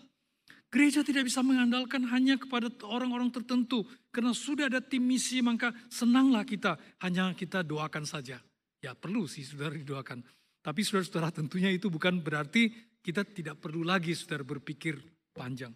Gereja 0.68 1.00
tidak 1.00 1.24
bisa 1.24 1.40
mengandalkan 1.40 2.04
hanya 2.12 2.36
kepada 2.36 2.68
orang-orang 2.86 3.32
tertentu. 3.32 3.88
Karena 4.12 4.36
sudah 4.36 4.68
ada 4.68 4.84
tim 4.84 5.00
misi 5.00 5.40
maka 5.40 5.72
senanglah 5.88 6.44
kita. 6.44 6.76
Hanya 7.00 7.32
kita 7.32 7.64
doakan 7.64 8.04
saja. 8.04 8.36
Ya 8.84 8.92
perlu 8.92 9.24
sih 9.24 9.48
saudara 9.48 9.74
didoakan. 9.74 10.22
Tapi 10.60 10.84
saudara-saudara 10.84 11.32
tentunya 11.32 11.72
itu 11.72 11.88
bukan 11.88 12.20
berarti 12.20 12.68
kita 13.00 13.24
tidak 13.24 13.56
perlu 13.60 13.84
lagi 13.84 14.12
saudara 14.12 14.44
berpikir 14.44 15.00
panjang. 15.32 15.72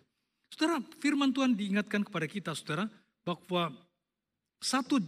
Saudara, 0.52 0.78
firman 1.00 1.34
Tuhan 1.34 1.56
diingatkan 1.56 2.04
kepada 2.06 2.26
kita 2.28 2.52
saudara 2.54 2.86
bahwa 3.24 3.74
satu 4.60 5.00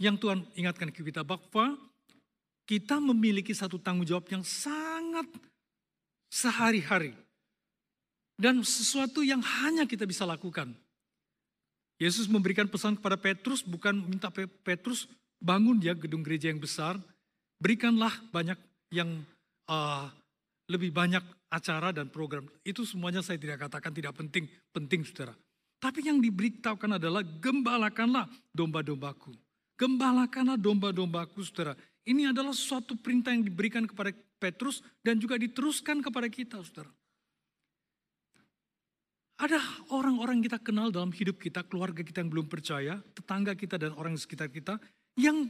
yang 0.00 0.16
Tuhan 0.18 0.42
ingatkan 0.56 0.90
ke 0.90 1.04
kita 1.04 1.22
bahwa 1.22 1.78
kita 2.68 3.00
memiliki 3.00 3.56
satu 3.56 3.80
tanggung 3.80 4.04
jawab 4.04 4.28
yang 4.28 4.44
sangat 4.44 5.26
sehari-hari. 6.28 7.16
Dan 8.38 8.62
sesuatu 8.62 9.26
yang 9.26 9.42
hanya 9.42 9.82
kita 9.82 10.06
bisa 10.06 10.22
lakukan. 10.22 10.70
Yesus 11.98 12.30
memberikan 12.30 12.70
pesan 12.70 12.94
kepada 12.94 13.18
Petrus 13.18 13.66
bukan 13.66 13.98
minta 14.06 14.30
Petrus 14.62 15.10
bangun 15.42 15.82
ya 15.82 15.98
gedung 15.98 16.22
gereja 16.22 16.46
yang 16.46 16.62
besar, 16.62 16.94
berikanlah 17.58 18.14
banyak 18.30 18.54
yang 18.94 19.26
uh, 19.66 20.06
lebih 20.68 20.92
banyak 20.92 21.24
acara 21.48 21.90
dan 21.90 22.12
program. 22.12 22.44
Itu 22.60 22.84
semuanya 22.84 23.24
saya 23.24 23.40
tidak 23.40 23.68
katakan 23.68 23.92
tidak 23.92 24.14
penting, 24.14 24.44
penting 24.70 25.02
saudara. 25.02 25.32
Tapi 25.78 26.04
yang 26.04 26.20
diberitahukan 26.20 27.00
adalah 27.00 27.24
gembalakanlah 27.24 28.28
domba-dombaku. 28.52 29.32
Gembalakanlah 29.78 30.58
domba-dombaku 30.60 31.40
saudara. 31.40 31.72
Ini 32.04 32.32
adalah 32.32 32.52
suatu 32.52 32.98
perintah 32.98 33.32
yang 33.32 33.46
diberikan 33.46 33.84
kepada 33.86 34.12
Petrus 34.38 34.84
dan 35.00 35.16
juga 35.18 35.38
diteruskan 35.40 36.04
kepada 36.04 36.28
kita 36.28 36.60
saudara. 36.62 36.90
Ada 39.38 39.62
orang-orang 39.94 40.42
kita 40.42 40.58
kenal 40.58 40.90
dalam 40.90 41.14
hidup 41.14 41.38
kita, 41.38 41.62
keluarga 41.62 42.02
kita 42.02 42.26
yang 42.26 42.30
belum 42.34 42.50
percaya, 42.50 42.98
tetangga 43.14 43.54
kita 43.54 43.78
dan 43.78 43.94
orang 43.94 44.18
di 44.18 44.20
sekitar 44.20 44.50
kita 44.50 44.82
yang 45.14 45.46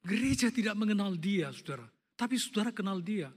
gereja 0.00 0.48
tidak 0.48 0.72
mengenal 0.72 1.12
dia, 1.12 1.52
saudara. 1.52 1.84
Tapi 2.16 2.40
saudara 2.40 2.72
kenal 2.72 3.04
dia. 3.04 3.28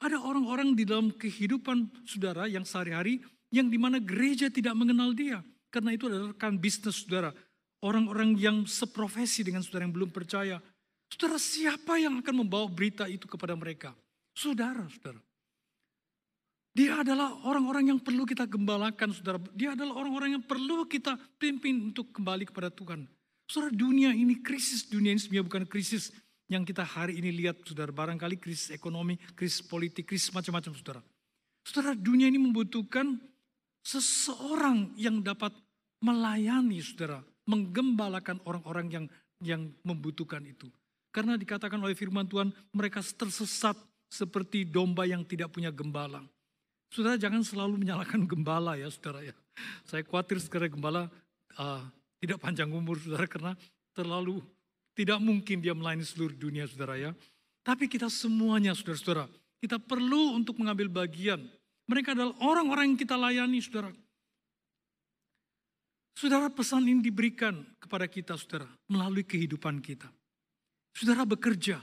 Ada 0.00 0.16
orang-orang 0.16 0.72
di 0.72 0.88
dalam 0.88 1.12
kehidupan 1.12 2.08
saudara 2.08 2.48
yang 2.48 2.64
sehari-hari 2.64 3.20
yang 3.52 3.68
di 3.68 3.76
mana 3.76 4.00
gereja 4.00 4.48
tidak 4.48 4.72
mengenal 4.72 5.12
dia. 5.12 5.44
Karena 5.68 5.92
itu 5.92 6.08
adalah 6.08 6.32
rekan 6.32 6.56
bisnis 6.56 7.04
saudara. 7.04 7.30
Orang-orang 7.84 8.32
yang 8.40 8.64
seprofesi 8.64 9.44
dengan 9.44 9.60
saudara 9.60 9.84
yang 9.84 9.94
belum 9.94 10.08
percaya. 10.08 10.56
Saudara 11.12 11.36
siapa 11.36 12.00
yang 12.00 12.16
akan 12.24 12.34
membawa 12.46 12.64
berita 12.72 13.04
itu 13.12 13.28
kepada 13.28 13.52
mereka? 13.52 13.92
Saudara, 14.32 14.88
saudara. 14.88 15.20
Dia 16.70 17.02
adalah 17.02 17.34
orang-orang 17.44 17.92
yang 17.92 18.00
perlu 18.00 18.22
kita 18.24 18.46
gembalakan, 18.46 19.10
saudara. 19.10 19.36
Dia 19.52 19.74
adalah 19.74 20.00
orang-orang 20.00 20.38
yang 20.38 20.44
perlu 20.46 20.86
kita 20.86 21.18
pimpin 21.36 21.92
untuk 21.92 22.14
kembali 22.14 22.48
kepada 22.48 22.70
Tuhan. 22.72 23.04
Saudara 23.50 23.74
dunia 23.74 24.14
ini 24.14 24.38
krisis, 24.38 24.86
dunia 24.86 25.10
ini 25.10 25.20
sebenarnya 25.20 25.46
bukan 25.50 25.64
krisis 25.66 26.14
yang 26.50 26.66
kita 26.66 26.82
hari 26.82 27.22
ini 27.22 27.30
lihat 27.30 27.62
saudara. 27.62 27.94
Barangkali 27.94 28.34
krisis 28.36 28.74
ekonomi, 28.74 29.14
krisis 29.38 29.62
politik, 29.62 30.10
krisis 30.10 30.34
macam-macam 30.34 30.74
saudara. 30.74 31.00
Saudara 31.62 31.94
dunia 31.94 32.26
ini 32.26 32.42
membutuhkan 32.42 33.14
seseorang 33.86 34.90
yang 34.98 35.22
dapat 35.22 35.54
melayani 36.02 36.82
saudara. 36.82 37.22
Menggembalakan 37.46 38.42
orang-orang 38.42 38.86
yang 38.90 39.06
yang 39.40 39.70
membutuhkan 39.86 40.42
itu. 40.44 40.68
Karena 41.10 41.34
dikatakan 41.38 41.80
oleh 41.80 41.96
firman 41.96 42.26
Tuhan 42.26 42.52
mereka 42.74 43.00
tersesat 43.00 43.74
seperti 44.10 44.66
domba 44.66 45.06
yang 45.06 45.22
tidak 45.22 45.54
punya 45.54 45.70
gembala. 45.70 46.22
Saudara 46.90 47.14
jangan 47.14 47.46
selalu 47.46 47.78
menyalahkan 47.86 48.26
gembala 48.26 48.74
ya 48.74 48.90
saudara 48.90 49.22
ya. 49.22 49.34
Saya 49.86 50.02
khawatir 50.02 50.42
sekarang 50.42 50.74
gembala 50.74 51.06
uh, 51.58 51.82
tidak 52.18 52.42
panjang 52.42 52.70
umur 52.70 52.98
saudara 52.98 53.26
karena 53.30 53.52
terlalu 53.94 54.42
tidak 55.00 55.16
mungkin 55.16 55.64
dia 55.64 55.72
melayani 55.72 56.04
seluruh 56.04 56.36
dunia 56.36 56.68
saudara 56.68 57.00
ya. 57.00 57.16
Tapi 57.64 57.88
kita 57.88 58.12
semuanya 58.12 58.76
saudara-saudara, 58.76 59.32
kita 59.56 59.80
perlu 59.80 60.36
untuk 60.36 60.60
mengambil 60.60 60.92
bagian. 60.92 61.40
Mereka 61.88 62.12
adalah 62.12 62.36
orang-orang 62.44 62.92
yang 62.92 63.00
kita 63.00 63.16
layani 63.16 63.64
saudara. 63.64 63.88
Saudara 66.12 66.52
pesan 66.52 66.84
ini 66.84 67.00
diberikan 67.00 67.64
kepada 67.80 68.04
kita 68.04 68.36
saudara 68.36 68.68
melalui 68.92 69.24
kehidupan 69.24 69.80
kita. 69.80 70.12
Saudara 70.92 71.24
bekerja, 71.24 71.80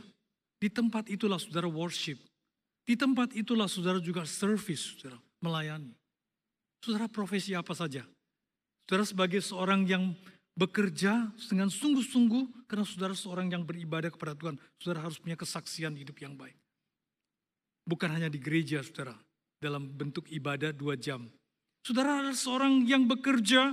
di 0.61 0.69
tempat 0.69 1.09
itulah 1.09 1.41
saudara 1.41 1.65
worship. 1.65 2.21
Di 2.85 2.93
tempat 2.93 3.33
itulah 3.33 3.65
saudara 3.65 3.97
juga 3.97 4.29
service, 4.29 4.93
saudara, 4.93 5.17
melayani. 5.41 5.89
Saudara 6.85 7.09
profesi 7.09 7.57
apa 7.57 7.73
saja? 7.73 8.05
Saudara 8.85 9.03
sebagai 9.09 9.41
seorang 9.41 9.89
yang 9.89 10.13
bekerja 10.57 11.29
dengan 11.47 11.69
sungguh-sungguh 11.69 12.65
karena 12.65 12.81
saudara 12.81 13.13
seorang 13.13 13.53
yang 13.53 13.61
beribadah 13.61 14.09
kepada 14.09 14.33
Tuhan. 14.33 14.57
Saudara 14.81 15.05
harus 15.05 15.21
punya 15.21 15.37
kesaksian 15.37 15.93
hidup 15.93 16.17
yang 16.17 16.33
baik. 16.33 16.57
Bukan 17.85 18.09
hanya 18.09 18.27
di 18.27 18.41
gereja 18.41 18.81
saudara, 18.81 19.15
dalam 19.61 19.85
bentuk 19.87 20.27
ibadah 20.33 20.73
dua 20.73 20.97
jam. 20.97 21.29
Saudara 21.85 22.19
adalah 22.19 22.35
seorang 22.35 22.83
yang 22.83 23.07
bekerja, 23.07 23.71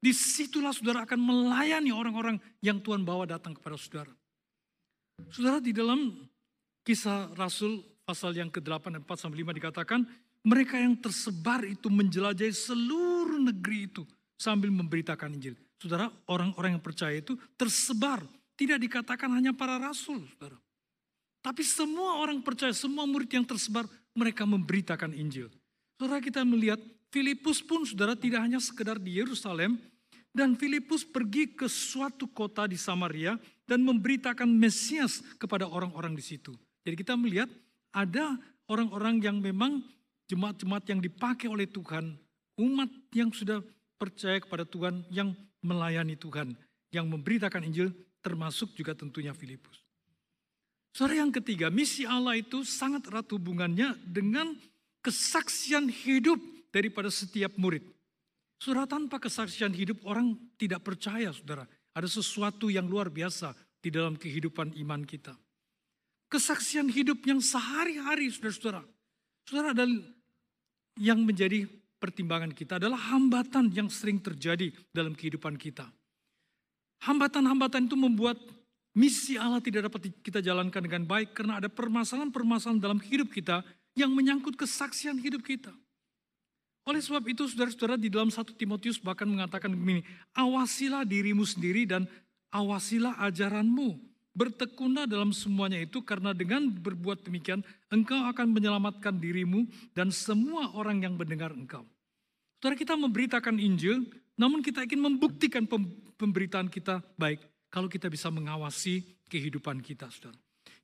di 0.00 0.10
situlah 0.10 0.74
saudara 0.74 1.06
akan 1.06 1.20
melayani 1.20 1.94
orang-orang 1.94 2.40
yang 2.64 2.82
Tuhan 2.82 3.06
bawa 3.06 3.28
datang 3.28 3.54
kepada 3.54 3.78
saudara. 3.78 4.10
Saudara 5.30 5.62
di 5.62 5.70
dalam 5.70 6.18
kisah 6.82 7.30
Rasul 7.38 7.84
pasal 8.02 8.34
yang 8.34 8.50
ke-8 8.50 8.98
dan 8.98 9.00
4 9.06 9.22
sampai 9.22 9.38
5 9.46 9.54
dikatakan, 9.60 10.00
mereka 10.44 10.76
yang 10.76 10.98
tersebar 10.98 11.62
itu 11.64 11.88
menjelajahi 11.88 12.52
seluruh 12.52 13.38
negeri 13.38 13.88
itu 13.88 14.02
sambil 14.36 14.68
memberitakan 14.74 15.32
Injil. 15.32 15.56
Saudara, 15.78 16.08
orang-orang 16.30 16.78
yang 16.78 16.84
percaya 16.84 17.18
itu 17.18 17.36
tersebar. 17.58 18.22
Tidak 18.54 18.78
dikatakan 18.78 19.28
hanya 19.34 19.50
para 19.50 19.76
rasul, 19.82 20.22
saudara. 20.34 20.58
Tapi 21.44 21.60
semua 21.66 22.22
orang 22.22 22.40
percaya, 22.40 22.72
semua 22.72 23.04
murid 23.04 23.28
yang 23.28 23.44
tersebar, 23.44 23.84
mereka 24.14 24.46
memberitakan 24.46 25.12
Injil. 25.12 25.50
Saudara 25.98 26.22
kita 26.22 26.46
melihat 26.46 26.78
Filipus 27.12 27.60
pun 27.62 27.86
saudara 27.86 28.18
tidak 28.18 28.42
hanya 28.42 28.58
sekedar 28.58 28.98
di 28.98 29.18
Yerusalem, 29.18 29.78
dan 30.34 30.58
Filipus 30.58 31.06
pergi 31.06 31.54
ke 31.54 31.70
suatu 31.70 32.26
kota 32.26 32.66
di 32.66 32.74
Samaria 32.74 33.38
dan 33.70 33.86
memberitakan 33.86 34.50
Mesias 34.50 35.22
kepada 35.38 35.70
orang-orang 35.70 36.18
di 36.18 36.24
situ. 36.26 36.50
Jadi 36.82 36.94
kita 36.98 37.14
melihat 37.14 37.46
ada 37.94 38.34
orang-orang 38.66 39.22
yang 39.22 39.38
memang 39.38 39.78
jemaat-jemaat 40.26 40.84
yang 40.90 40.98
dipakai 40.98 41.46
oleh 41.46 41.70
Tuhan, 41.70 42.18
umat 42.58 42.90
yang 43.14 43.30
sudah 43.30 43.62
percaya 43.94 44.42
kepada 44.42 44.66
Tuhan, 44.66 45.06
yang 45.06 45.30
melayani 45.64 46.14
Tuhan, 46.20 46.52
yang 46.92 47.08
memberitakan 47.08 47.64
Injil, 47.64 47.90
termasuk 48.20 48.76
juga 48.76 48.92
tentunya 48.92 49.32
Filipus. 49.32 49.80
Saudara 50.94 51.26
yang 51.26 51.34
ketiga, 51.34 51.74
misi 51.74 52.06
Allah 52.06 52.38
itu 52.38 52.62
sangat 52.62 53.10
erat 53.10 53.26
hubungannya 53.34 53.98
dengan 54.06 54.54
kesaksian 55.02 55.90
hidup 55.90 56.38
daripada 56.70 57.10
setiap 57.10 57.50
murid. 57.58 57.82
Saudara 58.62 58.86
tanpa 58.86 59.18
kesaksian 59.18 59.74
hidup 59.74 60.06
orang 60.06 60.38
tidak 60.54 60.86
percaya 60.86 61.34
saudara. 61.34 61.66
Ada 61.94 62.06
sesuatu 62.22 62.70
yang 62.70 62.86
luar 62.86 63.10
biasa 63.10 63.52
di 63.82 63.90
dalam 63.90 64.14
kehidupan 64.14 64.78
iman 64.86 65.02
kita. 65.02 65.34
Kesaksian 66.30 66.88
hidup 66.88 67.20
yang 67.26 67.42
sehari-hari 67.42 68.30
saudara-saudara. 68.30 68.82
Saudara 69.44 69.74
ada 69.74 69.84
yang 70.96 71.20
menjadi 71.26 71.68
pertimbangan 72.04 72.52
kita 72.52 72.76
adalah 72.76 73.16
hambatan 73.16 73.72
yang 73.72 73.88
sering 73.88 74.20
terjadi 74.20 74.68
dalam 74.92 75.16
kehidupan 75.16 75.56
kita. 75.56 75.88
Hambatan-hambatan 77.00 77.88
itu 77.88 77.96
membuat 77.96 78.36
misi 78.92 79.40
Allah 79.40 79.64
tidak 79.64 79.88
dapat 79.88 80.12
kita 80.20 80.44
jalankan 80.44 80.84
dengan 80.84 81.08
baik 81.08 81.32
karena 81.32 81.56
ada 81.56 81.72
permasalahan-permasalahan 81.72 82.76
dalam 82.76 83.00
hidup 83.00 83.32
kita 83.32 83.64
yang 83.96 84.12
menyangkut 84.12 84.52
kesaksian 84.52 85.16
hidup 85.16 85.40
kita. 85.40 85.72
Oleh 86.84 87.00
sebab 87.00 87.24
itu 87.24 87.48
saudara-saudara 87.48 87.96
di 87.96 88.12
dalam 88.12 88.28
satu 88.28 88.52
Timotius 88.52 89.00
bahkan 89.00 89.24
mengatakan 89.24 89.72
begini, 89.72 90.04
awasilah 90.36 91.08
dirimu 91.08 91.48
sendiri 91.48 91.88
dan 91.88 92.04
awasilah 92.52 93.16
ajaranmu. 93.24 94.12
Bertekunlah 94.34 95.06
dalam 95.06 95.30
semuanya 95.30 95.78
itu 95.78 96.02
karena 96.02 96.34
dengan 96.34 96.66
berbuat 96.66 97.24
demikian 97.24 97.62
engkau 97.88 98.18
akan 98.28 98.50
menyelamatkan 98.50 99.16
dirimu 99.16 99.64
dan 99.94 100.10
semua 100.10 100.74
orang 100.74 101.06
yang 101.06 101.14
mendengar 101.14 101.54
engkau. 101.54 101.86
Saudara 102.64 102.80
kita 102.80 102.96
memberitakan 102.96 103.60
Injil, 103.60 104.08
namun 104.40 104.64
kita 104.64 104.88
ingin 104.88 105.04
membuktikan 105.04 105.68
pemberitaan 106.16 106.72
kita 106.72 107.04
baik 107.20 107.44
kalau 107.68 107.92
kita 107.92 108.08
bisa 108.08 108.32
mengawasi 108.32 109.04
kehidupan 109.28 109.84
kita, 109.84 110.08
saudara. 110.08 110.32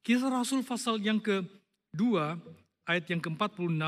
Kisah 0.05 0.29
Rasul 0.29 0.61
pasal 0.61 1.01
yang 1.01 1.17
kedua, 1.25 2.37
ayat 2.85 3.09
yang 3.09 3.25
ke-46, 3.25 3.81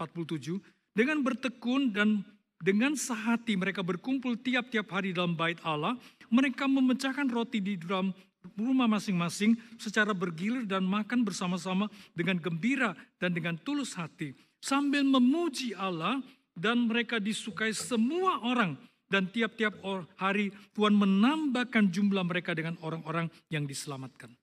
47, 0.00 0.64
dengan 0.96 1.20
bertekun 1.20 1.92
dan 1.92 2.24
dengan 2.56 2.96
sehati 2.96 3.52
mereka 3.52 3.84
berkumpul 3.84 4.40
tiap-tiap 4.40 4.88
hari 4.96 5.12
dalam 5.12 5.36
bait 5.36 5.60
Allah, 5.60 5.92
mereka 6.32 6.64
memecahkan 6.64 7.28
roti 7.28 7.60
di 7.60 7.76
dalam 7.76 8.16
rumah 8.56 8.88
masing-masing 8.88 9.60
secara 9.76 10.16
bergilir 10.16 10.64
dan 10.64 10.88
makan 10.88 11.20
bersama-sama 11.20 11.92
dengan 12.16 12.40
gembira 12.40 12.96
dan 13.20 13.36
dengan 13.36 13.60
tulus 13.60 13.92
hati. 13.92 14.32
Sambil 14.64 15.04
memuji 15.04 15.76
Allah 15.76 16.24
dan 16.56 16.88
mereka 16.88 17.20
disukai 17.20 17.70
semua 17.76 18.40
orang 18.42 18.74
dan 19.06 19.30
tiap-tiap 19.30 19.78
hari 20.18 20.50
Tuhan 20.74 20.96
menambahkan 20.96 21.92
jumlah 21.94 22.26
mereka 22.26 22.56
dengan 22.56 22.74
orang-orang 22.82 23.30
yang 23.52 23.68
diselamatkan. 23.68 24.34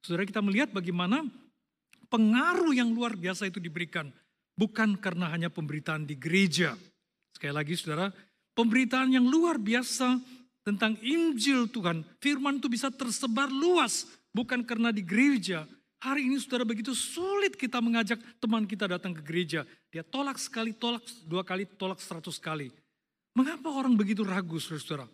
Saudara 0.00 0.24
kita 0.24 0.40
melihat 0.40 0.72
bagaimana 0.72 1.26
pengaruh 2.08 2.72
yang 2.72 2.94
luar 2.94 3.18
biasa 3.18 3.50
itu 3.50 3.60
diberikan. 3.60 4.08
Bukan 4.56 4.96
karena 4.96 5.28
hanya 5.28 5.52
pemberitaan 5.52 6.08
di 6.08 6.16
gereja. 6.16 6.72
Sekali 7.36 7.52
lagi 7.52 7.76
saudara, 7.76 8.08
pemberitaan 8.56 9.12
yang 9.12 9.28
luar 9.28 9.60
biasa 9.60 10.16
tentang 10.64 10.96
Injil 11.04 11.68
Tuhan. 11.68 12.00
Firman 12.24 12.56
itu 12.56 12.72
bisa 12.72 12.88
tersebar 12.88 13.52
luas. 13.52 14.08
Bukan 14.32 14.64
karena 14.64 14.88
di 14.88 15.04
gereja. 15.04 15.68
Hari 16.00 16.24
ini 16.24 16.40
saudara 16.40 16.64
begitu 16.64 16.96
sulit 16.96 17.52
kita 17.52 17.84
mengajak 17.84 18.16
teman 18.40 18.64
kita 18.64 18.88
datang 18.88 19.12
ke 19.12 19.20
gereja. 19.20 19.68
Dia 19.96 20.04
tolak 20.04 20.36
sekali, 20.36 20.76
tolak 20.76 21.00
dua 21.24 21.40
kali, 21.40 21.64
tolak 21.64 21.96
seratus 22.04 22.36
kali. 22.36 22.68
Mengapa 23.32 23.72
orang 23.72 23.96
begitu 23.96 24.28
ragu 24.28 24.60
saudara-saudara? 24.60 25.08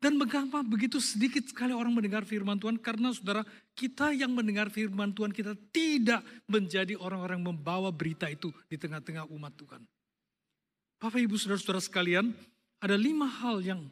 Dan 0.00 0.16
mengapa 0.16 0.64
begitu 0.64 0.96
sedikit 0.96 1.44
sekali 1.44 1.76
orang 1.76 1.92
mendengar 1.92 2.24
firman 2.24 2.56
Tuhan? 2.56 2.80
Karena 2.80 3.12
saudara, 3.12 3.44
kita 3.76 4.16
yang 4.16 4.32
mendengar 4.32 4.72
firman 4.72 5.12
Tuhan, 5.12 5.28
kita 5.28 5.52
tidak 5.68 6.24
menjadi 6.48 6.96
orang-orang 6.96 7.44
membawa 7.44 7.92
berita 7.92 8.24
itu 8.32 8.48
di 8.64 8.80
tengah-tengah 8.80 9.28
umat 9.28 9.52
Tuhan. 9.60 9.84
Bapak 11.04 11.20
ibu 11.20 11.36
saudara-saudara 11.36 11.84
sekalian, 11.84 12.32
ada 12.80 12.96
lima 12.96 13.28
hal 13.28 13.60
yang 13.60 13.84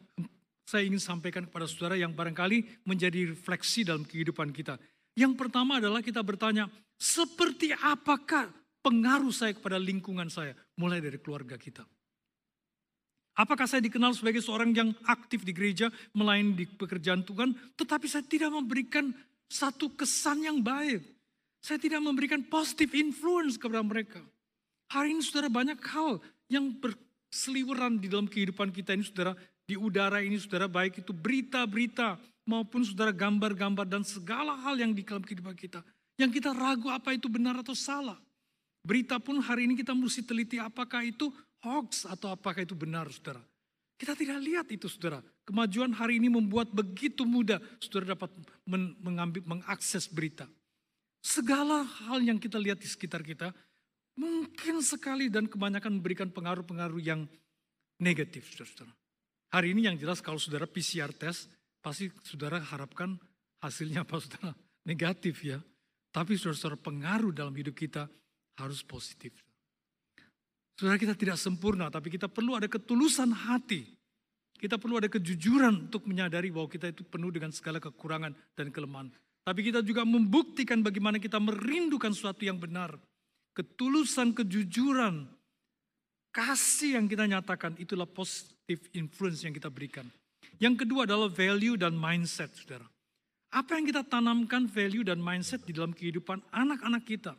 saya 0.65 0.81
ingin 0.89 0.97
sampaikan 0.97 1.45
kepada 1.45 1.69
saudara 1.69 1.93
yang 1.93 2.09
barangkali 2.09 2.81
menjadi 2.89 3.37
refleksi 3.37 3.85
dalam 3.85 4.01
kehidupan 4.01 4.49
kita. 4.49 4.81
Yang 5.13 5.37
pertama 5.37 5.77
adalah 5.77 6.01
kita 6.01 6.25
bertanya, 6.25 6.73
seperti 6.97 7.69
apakah 7.77 8.49
pengaruh 8.83 9.31
saya 9.31 9.55
kepada 9.55 9.79
lingkungan 9.79 10.27
saya? 10.27 10.53
Mulai 10.75 10.99
dari 10.99 11.17
keluarga 11.17 11.55
kita. 11.55 11.87
Apakah 13.33 13.65
saya 13.65 13.81
dikenal 13.81 14.13
sebagai 14.13 14.45
seorang 14.45 14.69
yang 14.77 14.93
aktif 15.09 15.41
di 15.41 15.57
gereja, 15.57 15.89
melayani 16.13 16.53
di 16.53 16.65
pekerjaan 16.69 17.25
Tuhan, 17.25 17.57
tetapi 17.73 18.05
saya 18.05 18.21
tidak 18.21 18.53
memberikan 18.53 19.09
satu 19.49 19.89
kesan 19.97 20.45
yang 20.45 20.61
baik. 20.61 21.01
Saya 21.57 21.81
tidak 21.81 22.03
memberikan 22.03 22.45
positive 22.45 22.93
influence 22.93 23.57
kepada 23.57 23.81
mereka. 23.81 24.21
Hari 24.93 25.17
ini 25.17 25.21
saudara 25.25 25.49
banyak 25.49 25.79
hal 25.81 26.21
yang 26.45 26.77
berseliweran 26.77 27.97
di 27.97 28.11
dalam 28.11 28.29
kehidupan 28.29 28.69
kita 28.69 28.93
ini 28.93 29.01
saudara. 29.01 29.33
Di 29.63 29.79
udara 29.79 30.19
ini 30.19 30.37
saudara 30.37 30.67
baik 30.69 31.01
itu 31.01 31.15
berita-berita 31.15 32.19
maupun 32.45 32.83
saudara 32.83 33.15
gambar-gambar 33.15 33.87
dan 33.87 34.03
segala 34.03 34.59
hal 34.59 34.77
yang 34.77 34.91
di 34.91 35.01
dalam 35.01 35.23
kehidupan 35.23 35.55
kita. 35.55 35.81
Yang 36.19 36.37
kita 36.37 36.53
ragu 36.53 36.91
apa 36.93 37.15
itu 37.15 37.25
benar 37.31 37.57
atau 37.63 37.73
salah. 37.73 38.19
Berita 38.83 39.15
pun 39.15 39.39
hari 39.39 39.63
ini 39.63 39.79
kita 39.79 39.95
mesti 39.95 40.27
teliti 40.27 40.59
apakah 40.59 41.07
itu 41.07 41.31
hoax 41.63 42.03
atau 42.03 42.35
apakah 42.35 42.67
itu 42.67 42.75
benar 42.75 43.07
saudara. 43.07 43.39
Kita 43.95 44.11
tidak 44.11 44.43
lihat 44.43 44.67
itu 44.67 44.91
saudara. 44.91 45.23
Kemajuan 45.47 45.95
hari 45.95 46.19
ini 46.19 46.27
membuat 46.27 46.67
begitu 46.75 47.23
mudah 47.23 47.63
saudara 47.79 48.19
dapat 48.19 48.27
men 48.67 48.91
mengambil, 48.99 49.39
mengakses 49.47 50.11
berita. 50.11 50.43
Segala 51.23 51.87
hal 51.87 52.19
yang 52.19 52.35
kita 52.35 52.59
lihat 52.59 52.83
di 52.83 52.87
sekitar 52.91 53.23
kita 53.23 53.55
mungkin 54.19 54.83
sekali 54.83 55.31
dan 55.31 55.47
kebanyakan 55.47 56.03
memberikan 56.03 56.27
pengaruh-pengaruh 56.27 56.99
yang 56.99 57.23
negatif 58.03 58.51
saudara. 58.51 58.91
Hari 59.55 59.71
ini 59.71 59.87
yang 59.87 59.95
jelas 59.95 60.19
kalau 60.19 60.35
saudara 60.35 60.67
PCR 60.67 61.15
test 61.15 61.47
pasti 61.79 62.11
saudara 62.27 62.59
harapkan 62.59 63.15
hasilnya 63.63 64.03
apa 64.03 64.19
saudara? 64.19 64.51
Negatif 64.91 65.47
ya. 65.47 65.63
Tapi 66.11 66.35
saudara-saudara 66.35 66.75
pengaruh 66.75 67.31
dalam 67.31 67.55
hidup 67.55 67.71
kita 67.71 68.11
harus 68.57 68.85
positif. 68.85 69.33
Saudara 70.73 70.97
kita 70.97 71.13
tidak 71.13 71.37
sempurna, 71.37 71.89
tapi 71.93 72.09
kita 72.09 72.25
perlu 72.25 72.57
ada 72.57 72.65
ketulusan 72.65 73.29
hati. 73.29 73.85
Kita 74.57 74.79
perlu 74.79 74.95
ada 74.97 75.11
kejujuran 75.11 75.91
untuk 75.91 76.07
menyadari 76.07 76.47
bahwa 76.47 76.71
kita 76.71 76.89
itu 76.89 77.03
penuh 77.03 77.29
dengan 77.29 77.51
segala 77.51 77.83
kekurangan 77.83 78.31
dan 78.55 78.71
kelemahan. 78.71 79.11
Tapi 79.43 79.59
kita 79.59 79.83
juga 79.83 80.07
membuktikan 80.07 80.79
bagaimana 80.79 81.19
kita 81.19 81.35
merindukan 81.35 82.15
sesuatu 82.15 82.47
yang 82.47 82.55
benar. 82.55 82.95
Ketulusan, 83.53 84.31
kejujuran, 84.31 85.27
kasih 86.31 86.97
yang 86.97 87.05
kita 87.11 87.27
nyatakan 87.27 87.75
itulah 87.77 88.07
positive 88.07 88.87
influence 88.95 89.43
yang 89.43 89.53
kita 89.53 89.67
berikan. 89.67 90.07
Yang 90.57 90.87
kedua 90.87 91.03
adalah 91.05 91.27
value 91.27 91.75
dan 91.75 91.93
mindset, 91.93 92.55
saudara. 92.55 92.87
Apa 93.53 93.77
yang 93.77 93.85
kita 93.85 94.01
tanamkan 94.07 94.65
value 94.65 95.05
dan 95.05 95.21
mindset 95.21 95.61
di 95.67 95.75
dalam 95.75 95.93
kehidupan 95.93 96.41
anak-anak 96.49 97.03
kita. 97.05 97.37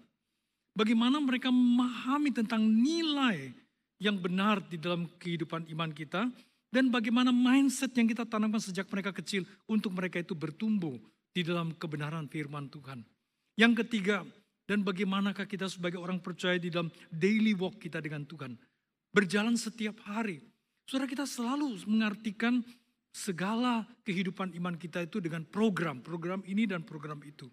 Bagaimana 0.74 1.22
mereka 1.22 1.54
memahami 1.54 2.34
tentang 2.34 2.66
nilai 2.66 3.54
yang 4.02 4.18
benar 4.18 4.58
di 4.66 4.74
dalam 4.74 5.06
kehidupan 5.22 5.70
iman 5.70 5.94
kita 5.94 6.26
dan 6.74 6.90
bagaimana 6.90 7.30
mindset 7.30 7.94
yang 7.94 8.10
kita 8.10 8.26
tanamkan 8.26 8.58
sejak 8.58 8.90
mereka 8.90 9.14
kecil 9.14 9.46
untuk 9.70 9.94
mereka 9.94 10.18
itu 10.18 10.34
bertumbuh 10.34 10.98
di 11.30 11.46
dalam 11.46 11.78
kebenaran 11.78 12.26
firman 12.26 12.66
Tuhan. 12.66 13.06
Yang 13.54 13.86
ketiga, 13.86 14.26
dan 14.66 14.82
bagaimanakah 14.82 15.46
kita 15.46 15.70
sebagai 15.70 16.00
orang 16.02 16.18
percaya 16.18 16.58
di 16.58 16.72
dalam 16.72 16.90
daily 17.12 17.54
walk 17.54 17.78
kita 17.78 18.02
dengan 18.02 18.26
Tuhan. 18.26 18.58
Berjalan 19.14 19.54
setiap 19.54 20.02
hari. 20.08 20.42
Saudara 20.90 21.06
kita 21.06 21.22
selalu 21.22 21.86
mengartikan 21.86 22.64
segala 23.14 23.86
kehidupan 24.02 24.56
iman 24.58 24.74
kita 24.74 25.06
itu 25.06 25.22
dengan 25.22 25.46
program. 25.46 26.02
Program 26.02 26.42
ini 26.50 26.66
dan 26.66 26.82
program 26.82 27.22
itu. 27.22 27.46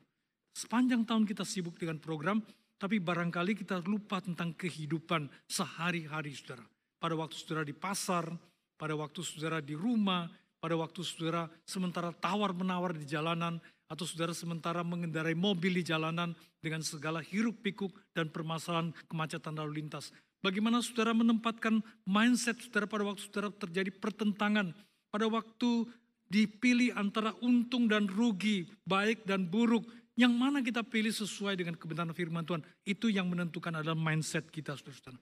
Sepanjang 0.58 1.06
tahun 1.06 1.30
kita 1.30 1.46
sibuk 1.46 1.78
dengan 1.78 2.02
program, 2.02 2.42
tapi 2.82 2.98
barangkali 2.98 3.62
kita 3.62 3.78
lupa 3.86 4.18
tentang 4.26 4.58
kehidupan 4.58 5.30
sehari-hari 5.46 6.34
saudara. 6.34 6.66
Pada 6.98 7.14
waktu 7.14 7.38
saudara 7.38 7.62
di 7.62 7.78
pasar, 7.78 8.26
pada 8.74 8.98
waktu 8.98 9.22
saudara 9.22 9.62
di 9.62 9.78
rumah, 9.78 10.26
pada 10.58 10.74
waktu 10.74 11.06
saudara 11.06 11.46
sementara 11.62 12.10
tawar-menawar 12.10 12.98
di 12.98 13.06
jalanan, 13.06 13.62
atau 13.86 14.08
saudara 14.10 14.34
sementara 14.34 14.82
mengendarai 14.82 15.38
mobil 15.38 15.78
di 15.78 15.86
jalanan 15.86 16.34
dengan 16.58 16.82
segala 16.82 17.22
hiruk 17.22 17.62
pikuk 17.62 17.94
dan 18.18 18.34
permasalahan 18.34 18.90
kemacetan 19.06 19.54
lalu 19.62 19.86
lintas. 19.86 20.10
Bagaimana 20.42 20.82
saudara 20.82 21.14
menempatkan 21.14 21.86
mindset 22.10 22.58
saudara 22.66 22.90
pada 22.90 23.06
waktu 23.06 23.22
saudara 23.30 23.54
terjadi 23.54 23.94
pertentangan, 23.94 24.74
pada 25.14 25.30
waktu 25.30 25.86
dipilih 26.32 26.96
antara 26.96 27.36
untung 27.44 27.92
dan 27.92 28.08
rugi, 28.08 28.66
baik 28.88 29.28
dan 29.28 29.46
buruk, 29.52 29.84
yang 30.20 30.32
mana 30.36 30.60
kita 30.60 30.84
pilih 30.84 31.12
sesuai 31.12 31.56
dengan 31.56 31.76
kebenaran 31.80 32.12
firman 32.12 32.44
Tuhan. 32.44 32.62
Itu 32.84 33.08
yang 33.08 33.32
menentukan 33.32 33.72
adalah 33.72 33.98
mindset 33.98 34.52
kita, 34.52 34.76
saudara 34.76 35.18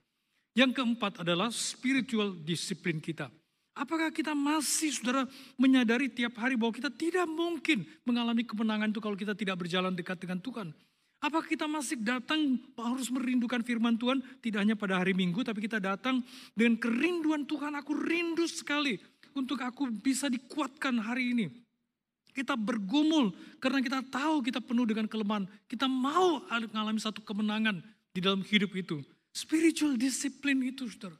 Yang 0.56 0.82
keempat 0.82 1.22
adalah 1.22 1.48
spiritual 1.54 2.34
disiplin 2.34 2.98
kita. 2.98 3.30
Apakah 3.78 4.10
kita 4.10 4.34
masih, 4.34 4.90
saudara, 4.90 5.24
menyadari 5.54 6.10
tiap 6.10 6.36
hari 6.42 6.58
bahwa 6.58 6.74
kita 6.74 6.90
tidak 6.90 7.24
mungkin 7.30 7.86
mengalami 8.02 8.42
kemenangan 8.42 8.90
itu 8.90 9.00
kalau 9.00 9.14
kita 9.14 9.32
tidak 9.32 9.56
berjalan 9.62 9.94
dekat 9.94 10.18
dengan 10.18 10.42
Tuhan? 10.42 10.74
Apakah 11.20 11.46
kita 11.46 11.68
masih 11.68 12.00
datang 12.00 12.56
harus 12.80 13.12
merindukan 13.12 13.60
firman 13.60 13.94
Tuhan 14.00 14.24
tidak 14.40 14.64
hanya 14.64 14.72
pada 14.72 14.96
hari 14.96 15.12
Minggu 15.12 15.44
tapi 15.44 15.60
kita 15.68 15.76
datang 15.76 16.24
dengan 16.56 16.80
kerinduan 16.80 17.44
Tuhan 17.44 17.76
aku 17.76 17.92
rindu 17.92 18.48
sekali 18.48 18.96
untuk 19.36 19.60
aku 19.60 19.92
bisa 19.92 20.32
dikuatkan 20.32 20.96
hari 20.96 21.36
ini. 21.36 21.46
Kita 22.30 22.54
bergumul 22.54 23.34
karena 23.58 23.82
kita 23.82 24.00
tahu 24.06 24.42
kita 24.42 24.62
penuh 24.62 24.86
dengan 24.86 25.06
kelemahan. 25.10 25.44
Kita 25.66 25.90
mau 25.90 26.42
mengalami 26.48 27.00
satu 27.02 27.20
kemenangan 27.22 27.82
di 28.14 28.20
dalam 28.22 28.42
hidup 28.46 28.70
itu. 28.74 29.02
Spiritual 29.30 29.94
discipline 29.94 30.58
itu 30.66 30.90
saudara 30.90 31.14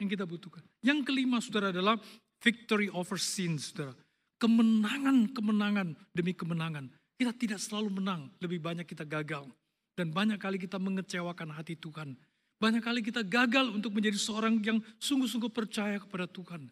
yang 0.00 0.08
kita 0.08 0.28
butuhkan. 0.28 0.64
Yang 0.84 1.08
kelima 1.08 1.40
saudara 1.40 1.72
adalah 1.72 1.96
victory 2.44 2.92
over 2.92 3.16
sin 3.16 3.56
saudara. 3.56 3.96
Kemenangan-kemenangan 4.36 5.96
demi 6.12 6.36
kemenangan. 6.36 6.92
Kita 7.14 7.32
tidak 7.32 7.62
selalu 7.62 8.02
menang, 8.02 8.28
lebih 8.42 8.60
banyak 8.60 8.84
kita 8.84 9.06
gagal. 9.06 9.46
Dan 9.94 10.10
banyak 10.10 10.36
kali 10.36 10.58
kita 10.58 10.76
mengecewakan 10.76 11.54
hati 11.54 11.78
Tuhan. 11.78 12.18
Banyak 12.58 12.82
kali 12.82 13.00
kita 13.00 13.22
gagal 13.22 13.70
untuk 13.70 13.94
menjadi 13.94 14.18
seorang 14.18 14.58
yang 14.60 14.82
sungguh-sungguh 14.98 15.52
percaya 15.54 16.02
kepada 16.02 16.26
Tuhan. 16.26 16.66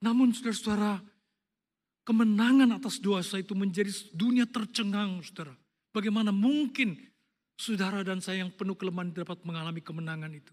Namun 0.00 0.32
saudara-saudara, 0.32 1.00
kemenangan 2.04 2.76
atas 2.76 3.00
dosa 3.00 3.40
itu 3.40 3.56
menjadi 3.56 3.90
dunia 4.12 4.44
tercengang, 4.44 5.18
saudara. 5.24 5.56
Bagaimana 5.90 6.30
mungkin 6.30 7.00
saudara 7.56 8.04
dan 8.04 8.20
saya 8.20 8.44
yang 8.44 8.52
penuh 8.52 8.76
kelemahan 8.76 9.10
dapat 9.10 9.40
mengalami 9.42 9.80
kemenangan 9.80 10.30
itu? 10.30 10.52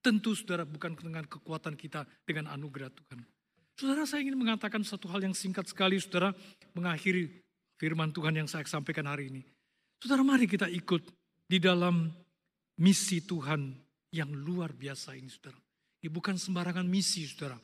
Tentu 0.00 0.36
saudara 0.36 0.68
bukan 0.68 0.96
dengan 0.96 1.24
kekuatan 1.24 1.76
kita, 1.76 2.04
dengan 2.24 2.52
anugerah 2.52 2.92
Tuhan. 2.92 3.20
Saudara 3.76 4.04
saya 4.04 4.20
ingin 4.24 4.36
mengatakan 4.36 4.84
satu 4.84 5.08
hal 5.08 5.24
yang 5.24 5.32
singkat 5.32 5.64
sekali 5.64 5.96
saudara 5.96 6.36
mengakhiri 6.76 7.40
firman 7.80 8.12
Tuhan 8.12 8.36
yang 8.36 8.48
saya 8.48 8.64
sampaikan 8.68 9.08
hari 9.08 9.32
ini. 9.32 9.42
Saudara 10.00 10.20
mari 10.20 10.44
kita 10.44 10.68
ikut 10.68 11.00
di 11.48 11.56
dalam 11.56 12.12
misi 12.80 13.24
Tuhan 13.24 13.72
yang 14.12 14.32
luar 14.32 14.76
biasa 14.76 15.16
ini 15.16 15.28
saudara. 15.32 15.56
Ini 16.00 16.08
bukan 16.12 16.36
sembarangan 16.36 16.84
misi 16.84 17.24
saudara. 17.24 17.56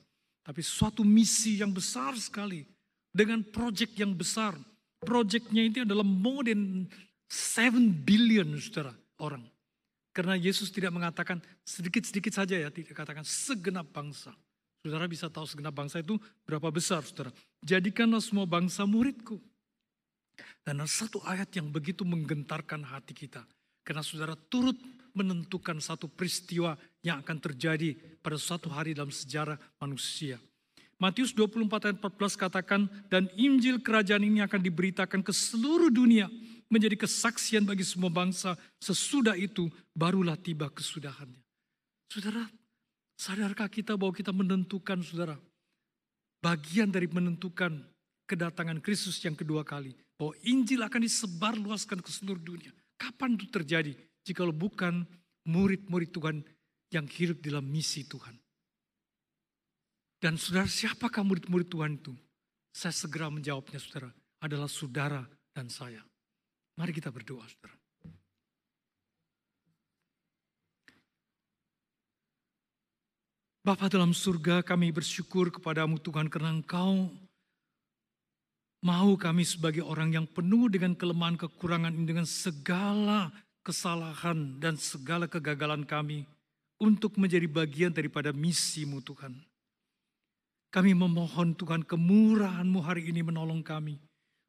Tapi 0.46 0.62
suatu 0.62 1.03
misi 1.03 1.59
yang 1.59 1.75
besar 1.75 2.14
sekali 2.16 2.75
dengan 3.16 3.40
proyek 3.40 3.96
yang 3.96 4.12
besar. 4.12 4.52
Proyeknya 5.00 5.64
itu 5.64 5.88
adalah 5.88 6.05
more 6.05 6.44
than 6.52 6.85
7 7.33 8.05
billion 8.05 8.52
saudara 8.61 8.92
orang. 9.16 9.44
Karena 10.12 10.37
Yesus 10.37 10.68
tidak 10.72 10.92
mengatakan 10.92 11.40
sedikit-sedikit 11.64 12.33
saja 12.33 12.57
ya, 12.57 12.68
tidak 12.68 12.92
katakan 12.92 13.24
segenap 13.24 13.88
bangsa. 13.92 14.33
Saudara 14.85 15.09
bisa 15.09 15.29
tahu 15.33 15.44
segenap 15.48 15.72
bangsa 15.76 16.00
itu 16.00 16.16
berapa 16.44 16.68
besar 16.68 17.05
saudara. 17.05 17.33
Jadikanlah 17.64 18.20
semua 18.20 18.44
bangsa 18.44 18.85
muridku. 18.85 19.40
Dan 20.64 20.85
ada 20.85 20.88
satu 20.88 21.20
ayat 21.24 21.48
yang 21.57 21.72
begitu 21.72 22.05
menggentarkan 22.05 22.85
hati 22.85 23.16
kita. 23.16 23.44
Karena 23.85 24.02
saudara 24.05 24.35
turut 24.37 24.76
menentukan 25.16 25.81
satu 25.81 26.11
peristiwa 26.12 26.76
yang 27.00 27.24
akan 27.24 27.38
terjadi 27.40 27.96
pada 28.20 28.37
suatu 28.37 28.68
hari 28.68 28.92
dalam 28.92 29.09
sejarah 29.09 29.57
manusia. 29.81 30.37
Matius 30.96 31.37
24 31.37 31.92
ayat 31.92 31.96
14 32.00 32.40
katakan, 32.40 32.88
dan 33.12 33.28
Injil 33.37 33.85
kerajaan 33.85 34.24
ini 34.24 34.40
akan 34.40 34.61
diberitakan 34.64 35.20
ke 35.20 35.28
seluruh 35.28 35.92
dunia 35.92 36.24
menjadi 36.72 36.96
kesaksian 37.04 37.68
bagi 37.68 37.85
semua 37.85 38.09
bangsa. 38.09 38.56
Sesudah 38.80 39.37
itu 39.37 39.68
barulah 39.92 40.40
tiba 40.40 40.72
kesudahannya. 40.72 41.44
Saudara, 42.09 42.48
sadarkah 43.20 43.68
kita 43.68 43.92
bahwa 44.00 44.16
kita 44.16 44.32
menentukan 44.32 45.04
saudara, 45.04 45.37
bagian 46.40 46.88
dari 46.88 47.12
menentukan 47.12 47.76
kedatangan 48.24 48.80
Kristus 48.80 49.20
yang 49.20 49.37
kedua 49.37 49.68
kali. 49.68 49.92
Bahwa 50.16 50.32
Injil 50.48 50.80
akan 50.80 51.04
disebarluaskan 51.04 52.00
ke 52.00 52.09
seluruh 52.09 52.40
dunia. 52.40 52.72
Kapan 52.96 53.37
itu 53.37 53.52
terjadi? 53.52 53.92
Jika 54.24 54.48
bukan 54.48 55.04
murid-murid 55.44 56.09
Tuhan 56.09 56.40
yang 56.88 57.04
hidup 57.04 57.44
dalam 57.44 57.68
misi 57.68 58.09
Tuhan. 58.09 58.45
Dan 60.16 60.40
saudara, 60.40 60.64
siapakah 60.64 61.20
murid-murid 61.20 61.68
Tuhan 61.68 62.00
itu? 62.00 62.12
Saya 62.72 62.92
segera 62.92 63.29
menjawabnya 63.29 63.76
saudara. 63.76 64.11
Adalah 64.40 64.68
saudara 64.68 65.22
dan 65.52 65.68
saya. 65.68 66.00
Mari 66.76 66.92
kita 66.92 67.09
berdoa 67.09 67.44
saudara. 67.44 67.76
Bapa 73.66 73.90
dalam 73.90 74.14
surga 74.14 74.62
kami 74.62 74.94
bersyukur 74.94 75.50
kepadamu 75.50 75.98
Tuhan 75.98 76.31
karena 76.31 76.55
Engkau 76.55 77.11
mau 78.79 79.18
kami 79.18 79.42
sebagai 79.42 79.83
orang 79.83 80.14
yang 80.14 80.26
penuh 80.31 80.70
dengan 80.70 80.94
kelemahan 80.94 81.35
kekurangan 81.35 81.90
dengan 82.07 82.22
segala 82.22 83.35
kesalahan 83.66 84.62
dan 84.62 84.79
segala 84.79 85.26
kegagalan 85.26 85.83
kami 85.83 86.22
untuk 86.79 87.18
menjadi 87.18 87.50
bagian 87.50 87.90
daripada 87.90 88.31
misimu 88.31 89.02
Tuhan. 89.02 89.35
Kami 90.76 90.92
memohon 90.92 91.56
Tuhan 91.56 91.88
kemurahanmu 91.88 92.84
hari 92.84 93.08
ini 93.08 93.24
menolong 93.24 93.64
kami. 93.64 93.96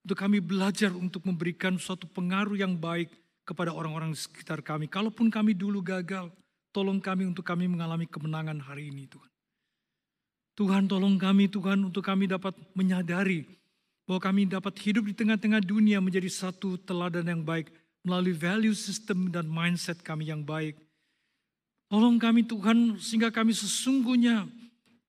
Untuk 0.04 0.20
kami 0.20 0.44
belajar 0.44 0.92
untuk 0.92 1.24
memberikan 1.24 1.80
suatu 1.80 2.04
pengaruh 2.04 2.60
yang 2.60 2.76
baik 2.76 3.08
kepada 3.48 3.72
orang-orang 3.72 4.12
di 4.12 4.20
sekitar 4.20 4.60
kami. 4.60 4.92
Kalaupun 4.92 5.32
kami 5.32 5.56
dulu 5.56 5.80
gagal, 5.80 6.28
tolong 6.76 7.00
kami 7.00 7.24
untuk 7.24 7.48
kami 7.48 7.72
mengalami 7.72 8.04
kemenangan 8.04 8.60
hari 8.60 8.92
ini 8.92 9.08
Tuhan. 9.08 9.32
Tuhan 10.60 10.92
tolong 10.92 11.16
kami 11.16 11.48
Tuhan 11.48 11.80
untuk 11.88 12.04
kami 12.04 12.28
dapat 12.28 12.60
menyadari 12.76 13.48
bahwa 14.04 14.20
kami 14.20 14.52
dapat 14.52 14.76
hidup 14.84 15.08
di 15.08 15.16
tengah-tengah 15.16 15.64
dunia 15.64 16.04
menjadi 16.04 16.28
satu 16.28 16.76
teladan 16.76 17.24
yang 17.24 17.48
baik 17.48 17.72
melalui 18.04 18.36
value 18.36 18.76
system 18.76 19.32
dan 19.32 19.48
mindset 19.48 20.04
kami 20.04 20.28
yang 20.28 20.44
baik. 20.44 20.76
Tolong 21.88 22.20
kami 22.20 22.44
Tuhan 22.44 23.00
sehingga 23.00 23.32
kami 23.32 23.56
sesungguhnya 23.56 24.57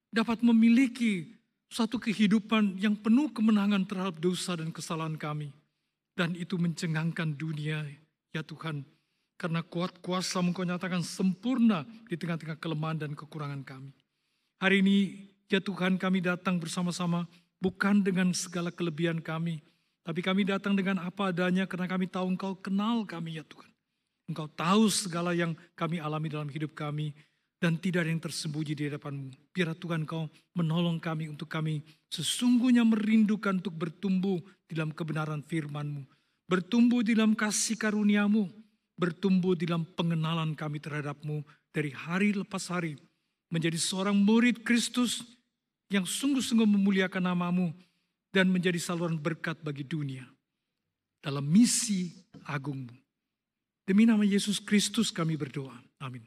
dapat 0.09 0.41
memiliki 0.41 1.39
satu 1.69 2.01
kehidupan 2.01 2.81
yang 2.81 2.97
penuh 2.97 3.29
kemenangan 3.29 3.85
terhadap 3.85 4.17
dosa 4.17 4.57
dan 4.57 4.73
kesalahan 4.73 5.15
kami. 5.15 5.53
Dan 6.17 6.35
itu 6.35 6.59
mencengangkan 6.59 7.37
dunia 7.37 7.85
ya 8.35 8.41
Tuhan. 8.43 8.83
Karena 9.39 9.63
kuat 9.63 10.03
kuasa 10.03 10.43
engkau 10.43 10.67
nyatakan 10.67 10.99
sempurna 10.99 11.87
di 12.11 12.19
tengah-tengah 12.19 12.59
kelemahan 12.59 12.99
dan 12.99 13.15
kekurangan 13.15 13.63
kami. 13.63 13.95
Hari 14.59 14.83
ini 14.83 14.97
ya 15.47 15.63
Tuhan 15.63 15.95
kami 15.95 16.19
datang 16.19 16.59
bersama-sama 16.59 17.23
bukan 17.63 18.03
dengan 18.03 18.35
segala 18.35 18.67
kelebihan 18.67 19.23
kami, 19.23 19.63
tapi 20.03 20.19
kami 20.19 20.43
datang 20.43 20.75
dengan 20.75 20.99
apa 20.99 21.31
adanya 21.31 21.63
karena 21.63 21.87
kami 21.87 22.11
tahu 22.11 22.35
Engkau 22.35 22.59
kenal 22.59 23.07
kami 23.07 23.39
ya 23.39 23.47
Tuhan. 23.47 23.71
Engkau 24.27 24.51
tahu 24.51 24.91
segala 24.91 25.31
yang 25.31 25.55
kami 25.79 26.03
alami 26.03 26.27
dalam 26.27 26.51
hidup 26.51 26.75
kami 26.75 27.15
dan 27.59 27.75
tidak 27.75 28.07
ada 28.07 28.11
yang 28.15 28.23
tersembunyi 28.23 28.73
di 28.73 28.83
hadapanmu. 28.87 29.51
Biar 29.51 29.75
Tuhan 29.75 30.07
Engkau 30.07 30.31
menolong 30.55 30.97
kami 30.97 31.27
untuk 31.27 31.51
kami 31.51 31.83
sesungguhnya 32.07 32.87
merindukan 32.87 33.59
untuk 33.59 33.75
bertumbuh 33.75 34.39
dalam 34.65 34.95
kebenaran 34.95 35.43
firman-Mu. 35.43 36.07
Bertumbuh 36.49 37.05
dalam 37.05 37.37
kasih 37.37 37.77
karuniamu, 37.77 38.49
bertumbuh 38.97 39.53
dalam 39.53 39.85
pengenalan 39.85 40.57
kami 40.57 40.81
terhadapmu 40.81 41.45
dari 41.69 41.93
hari 41.93 42.33
lepas 42.33 42.71
hari. 42.71 42.97
Menjadi 43.53 43.77
seorang 43.77 44.15
murid 44.15 44.63
Kristus 44.63 45.21
yang 45.91 46.07
sungguh-sungguh 46.07 46.65
memuliakan 46.65 47.27
namamu 47.27 47.75
dan 48.29 48.49
menjadi 48.49 48.77
saluran 48.77 49.17
berkat 49.17 49.57
bagi 49.61 49.81
dunia 49.81 50.25
dalam 51.19 51.43
misi 51.43 52.13
agungmu. 52.45 52.93
Demi 53.89 54.05
nama 54.05 54.21
Yesus 54.21 54.61
Kristus 54.61 55.09
kami 55.09 55.33
berdoa. 55.33 55.73
Amin. 55.97 56.21